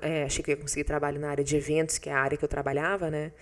É, 0.00 0.24
achei 0.24 0.44
que 0.44 0.50
eu 0.50 0.56
ia 0.56 0.60
conseguir 0.60 0.84
trabalho 0.84 1.20
na 1.20 1.30
área 1.30 1.44
de 1.44 1.56
eventos, 1.56 1.98
que 1.98 2.08
é 2.08 2.12
a 2.12 2.20
área 2.20 2.36
que 2.36 2.44
eu 2.44 2.48
trabalhava, 2.48 3.10
né? 3.10 3.32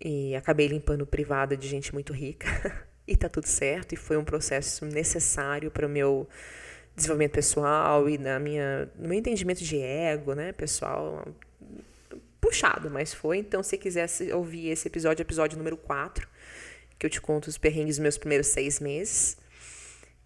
E 0.00 0.34
acabei 0.34 0.66
limpando 0.66 1.06
privada 1.06 1.56
de 1.56 1.68
gente 1.68 1.92
muito 1.92 2.12
rica. 2.12 2.46
e 3.06 3.16
tá 3.16 3.28
tudo 3.28 3.46
certo. 3.46 3.92
E 3.92 3.96
foi 3.96 4.16
um 4.16 4.24
processo 4.24 4.84
necessário 4.84 5.70
para 5.70 5.86
o 5.86 5.88
meu 5.88 6.28
desenvolvimento 6.94 7.32
pessoal 7.32 8.08
e 8.08 8.18
na 8.18 8.38
minha, 8.38 8.88
no 8.98 9.08
meu 9.08 9.18
entendimento 9.18 9.62
de 9.62 9.78
ego, 9.78 10.34
né, 10.34 10.52
pessoal. 10.52 11.26
Puxado, 12.40 12.90
mas 12.90 13.14
foi. 13.14 13.38
Então, 13.38 13.62
se 13.62 13.78
quiser 13.78 14.08
ouvir 14.34 14.68
esse 14.68 14.88
episódio, 14.88 15.22
episódio 15.22 15.56
número 15.56 15.76
4, 15.76 16.28
que 16.98 17.06
eu 17.06 17.10
te 17.10 17.20
conto 17.20 17.46
os 17.46 17.56
perrengues 17.56 17.96
dos 17.96 18.02
meus 18.02 18.18
primeiros 18.18 18.48
seis 18.48 18.80
meses. 18.80 19.36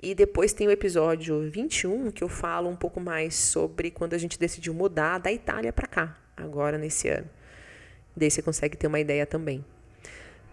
E 0.02 0.14
depois 0.14 0.52
tem 0.52 0.66
o 0.66 0.70
episódio 0.70 1.50
21, 1.50 2.10
que 2.10 2.22
eu 2.22 2.28
falo 2.28 2.68
um 2.68 2.76
pouco 2.76 3.00
mais 3.00 3.34
sobre 3.34 3.90
quando 3.90 4.14
a 4.14 4.18
gente 4.18 4.38
decidiu 4.38 4.74
mudar 4.74 5.18
da 5.18 5.32
Itália 5.32 5.72
para 5.72 5.86
cá, 5.86 6.18
agora 6.36 6.76
nesse 6.78 7.08
ano. 7.08 7.28
Daí 8.16 8.30
você 8.30 8.40
consegue 8.40 8.76
ter 8.76 8.86
uma 8.86 9.00
ideia 9.00 9.26
também. 9.26 9.64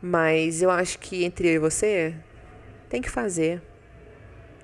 Mas 0.01 0.61
eu 0.61 0.69
acho 0.69 0.99
que 0.99 1.23
entre 1.23 1.47
eu 1.47 1.53
e 1.53 1.59
você, 1.59 2.13
tem 2.89 3.01
que 3.01 3.09
fazer. 3.09 3.61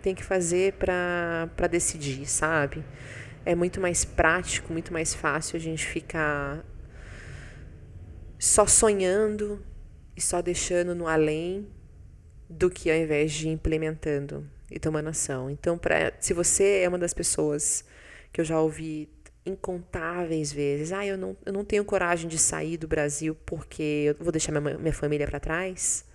Tem 0.01 0.15
que 0.15 0.23
fazer 0.23 0.73
para 0.73 1.67
decidir, 1.69 2.25
sabe? 2.25 2.83
É 3.45 3.55
muito 3.55 3.81
mais 3.81 4.05
prático, 4.05 4.71
muito 4.71 4.93
mais 4.93 5.13
fácil 5.13 5.57
a 5.57 5.59
gente 5.59 5.85
ficar 5.85 6.63
só 8.37 8.65
sonhando 8.65 9.63
e 10.15 10.21
só 10.21 10.41
deixando 10.41 10.95
no 10.95 11.07
além 11.07 11.67
do 12.49 12.69
que 12.69 12.89
ao 12.89 12.97
invés 12.97 13.31
de 13.31 13.49
implementando 13.49 14.49
e 14.71 14.79
tomando 14.79 15.09
ação. 15.09 15.49
Então, 15.49 15.77
pra, 15.77 16.13
se 16.19 16.33
você 16.33 16.81
é 16.83 16.87
uma 16.89 16.97
das 16.97 17.13
pessoas 17.13 17.83
que 18.31 18.41
eu 18.41 18.45
já 18.45 18.59
ouvi 18.59 19.09
incontáveis 19.45 20.51
vezes, 20.51 20.91
ah, 20.91 21.05
eu 21.05 21.17
não, 21.17 21.35
eu 21.45 21.53
não 21.53 21.65
tenho 21.65 21.83
coragem 21.83 22.27
de 22.27 22.37
sair 22.37 22.77
do 22.77 22.87
Brasil 22.87 23.35
porque 23.45 24.15
eu 24.17 24.23
vou 24.23 24.31
deixar 24.31 24.51
minha, 24.51 24.77
minha 24.77 24.93
família 24.93 25.27
para 25.27 25.39
trás, 25.39 26.05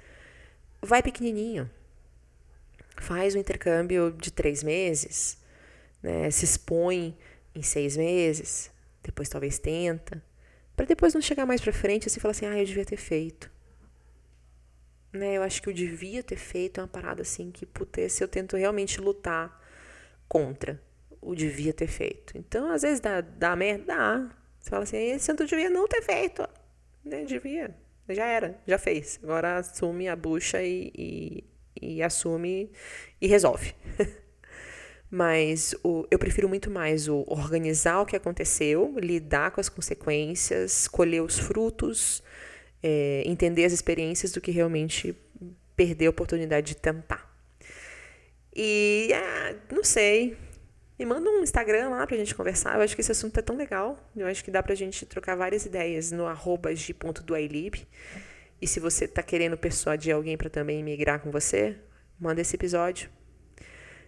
vai 0.83 1.03
pequenininho. 1.03 1.69
Faz 3.05 3.35
um 3.35 3.39
intercâmbio 3.39 4.11
de 4.13 4.31
três 4.31 4.63
meses, 4.63 5.39
né? 6.03 6.31
se 6.31 6.45
expõe 6.45 7.17
em 7.55 7.63
seis 7.63 7.97
meses, 7.97 8.71
depois 9.03 9.29
talvez 9.29 9.59
tenta, 9.59 10.23
para 10.75 10.87
depois 10.87 11.15
não 11.15 11.21
chegar 11.21 11.47
mais 11.47 11.61
para 11.61 11.73
frente 11.73 12.09
assim 12.09 12.19
falar 12.19 12.33
assim, 12.33 12.47
ah, 12.47 12.59
eu 12.59 12.65
devia 12.65 12.85
ter 12.85 12.97
feito 12.97 13.51
né? 15.15 15.37
Eu 15.37 15.43
acho 15.43 15.63
que 15.63 15.69
eu 15.69 15.73
devia 15.73 16.23
ter 16.23 16.37
feito 16.37 16.81
uma 16.81 16.89
parada 16.89 17.23
assim 17.23 17.51
que, 17.51 17.65
putz, 17.65 18.21
eu 18.21 18.29
tento 18.29 18.57
realmente 18.57 19.01
lutar 19.01 19.63
contra. 20.29 20.81
O 21.21 21.35
devia 21.35 21.73
ter 21.73 21.87
feito. 21.87 22.37
Então, 22.37 22.71
às 22.71 22.83
vezes 22.83 23.01
dá, 23.01 23.21
dá 23.21 23.57
merda, 23.57 23.85
dá. 23.87 24.31
Você 24.59 24.71
fala 24.71 24.83
assim, 24.83 24.97
esse 24.97 25.31
eu 25.31 25.37
devia 25.37 25.71
não 25.71 25.89
ter 25.89 26.03
feito. 26.03 26.47
Né? 27.03 27.25
Devia. 27.25 27.75
Já 28.09 28.27
era, 28.27 28.61
já 28.67 28.77
fez. 28.77 29.19
Agora 29.23 29.59
assume 29.59 30.09
a 30.09 30.17
bucha 30.17 30.63
e, 30.63 30.93
e, 30.95 31.45
e 31.85 32.03
assume 32.03 32.71
e 33.21 33.27
resolve. 33.27 33.75
Mas 35.11 35.75
o, 35.85 36.07
eu 36.11 36.19
prefiro 36.19 36.49
muito 36.49 36.71
mais 36.71 37.07
o 37.09 37.25
organizar 37.29 38.01
o 38.01 38.07
que 38.07 38.17
aconteceu, 38.17 38.97
lidar 38.99 39.53
com 39.53 39.61
as 39.61 39.69
consequências, 39.69 40.89
colher 40.89 41.23
os 41.23 41.39
frutos, 41.39 42.23
é, 42.83 43.23
entender 43.25 43.65
as 43.65 43.73
experiências 43.73 44.33
do 44.33 44.41
que 44.41 44.51
realmente 44.51 45.15
perder 45.77 46.07
a 46.07 46.11
oportunidade 46.11 46.69
de 46.69 46.77
tentar. 46.77 47.33
E 48.55 49.11
ah, 49.15 49.55
não 49.73 49.83
sei. 49.83 50.37
Me 50.99 51.05
manda 51.05 51.29
um 51.29 51.43
Instagram 51.43 51.89
lá 51.89 52.07
pra 52.07 52.17
gente 52.17 52.35
conversar. 52.35 52.77
Eu 52.77 52.83
acho 52.83 52.95
que 52.95 53.01
esse 53.01 53.11
assunto 53.11 53.39
é 53.39 53.43
tão 53.43 53.57
legal. 53.57 53.99
Eu 54.17 54.27
acho 54.27 54.45
que 54.45 54.51
dá 54.51 54.63
pra 54.63 54.75
gente 54.75 55.05
trocar 55.07 55.35
várias 55.35 55.67
ideias 55.67 56.13
no 56.13 56.27
arroba 56.27 56.75
g.doailib. 56.75 57.87
E 58.65 58.67
se 58.67 58.81
você 58.81 59.07
tá 59.07 59.23
querendo 59.23 59.59
persuadir 59.59 60.15
alguém 60.15 60.39
para 60.39 60.49
também 60.49 60.83
migrar 60.83 61.21
com 61.21 61.31
você, 61.31 61.77
manda 62.19 62.41
esse 62.41 62.57
episódio. 62.57 63.11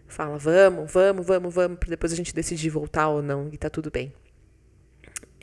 Fala, 0.09 0.39
vamos, 0.39 0.91
vamos, 0.91 1.27
vamos, 1.27 1.55
vamos, 1.55 1.79
pra 1.79 1.91
depois 1.91 2.11
a 2.11 2.17
gente 2.17 2.35
decidir 2.35 2.71
voltar 2.71 3.09
ou 3.09 3.21
não, 3.21 3.51
e 3.53 3.59
tá 3.59 3.69
tudo 3.69 3.91
bem. 3.91 4.15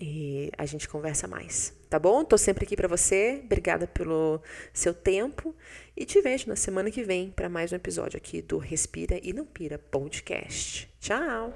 E 0.02 0.50
a 0.58 0.66
gente 0.66 0.90
conversa 0.90 1.28
mais 1.28 1.78
tá 1.94 2.00
bom? 2.00 2.26
Tô 2.26 2.40
sempre 2.40 2.66
aqui 2.66 2.76
para 2.76 2.88
você. 2.88 3.40
Obrigada 3.46 3.86
pelo 3.86 4.42
seu 4.74 4.96
tempo 4.96 5.56
e 5.96 6.06
te 6.06 6.20
vejo 6.22 6.50
na 6.50 6.56
semana 6.56 6.90
que 6.90 7.04
vem 7.04 7.30
para 7.30 7.48
mais 7.48 7.72
um 7.72 7.76
episódio 7.76 8.18
aqui 8.18 8.42
do 8.42 8.58
Respira 8.58 9.20
e 9.22 9.32
Não 9.32 9.46
Pira 9.46 9.78
Podcast. 9.78 10.92
Tchau. 11.00 11.54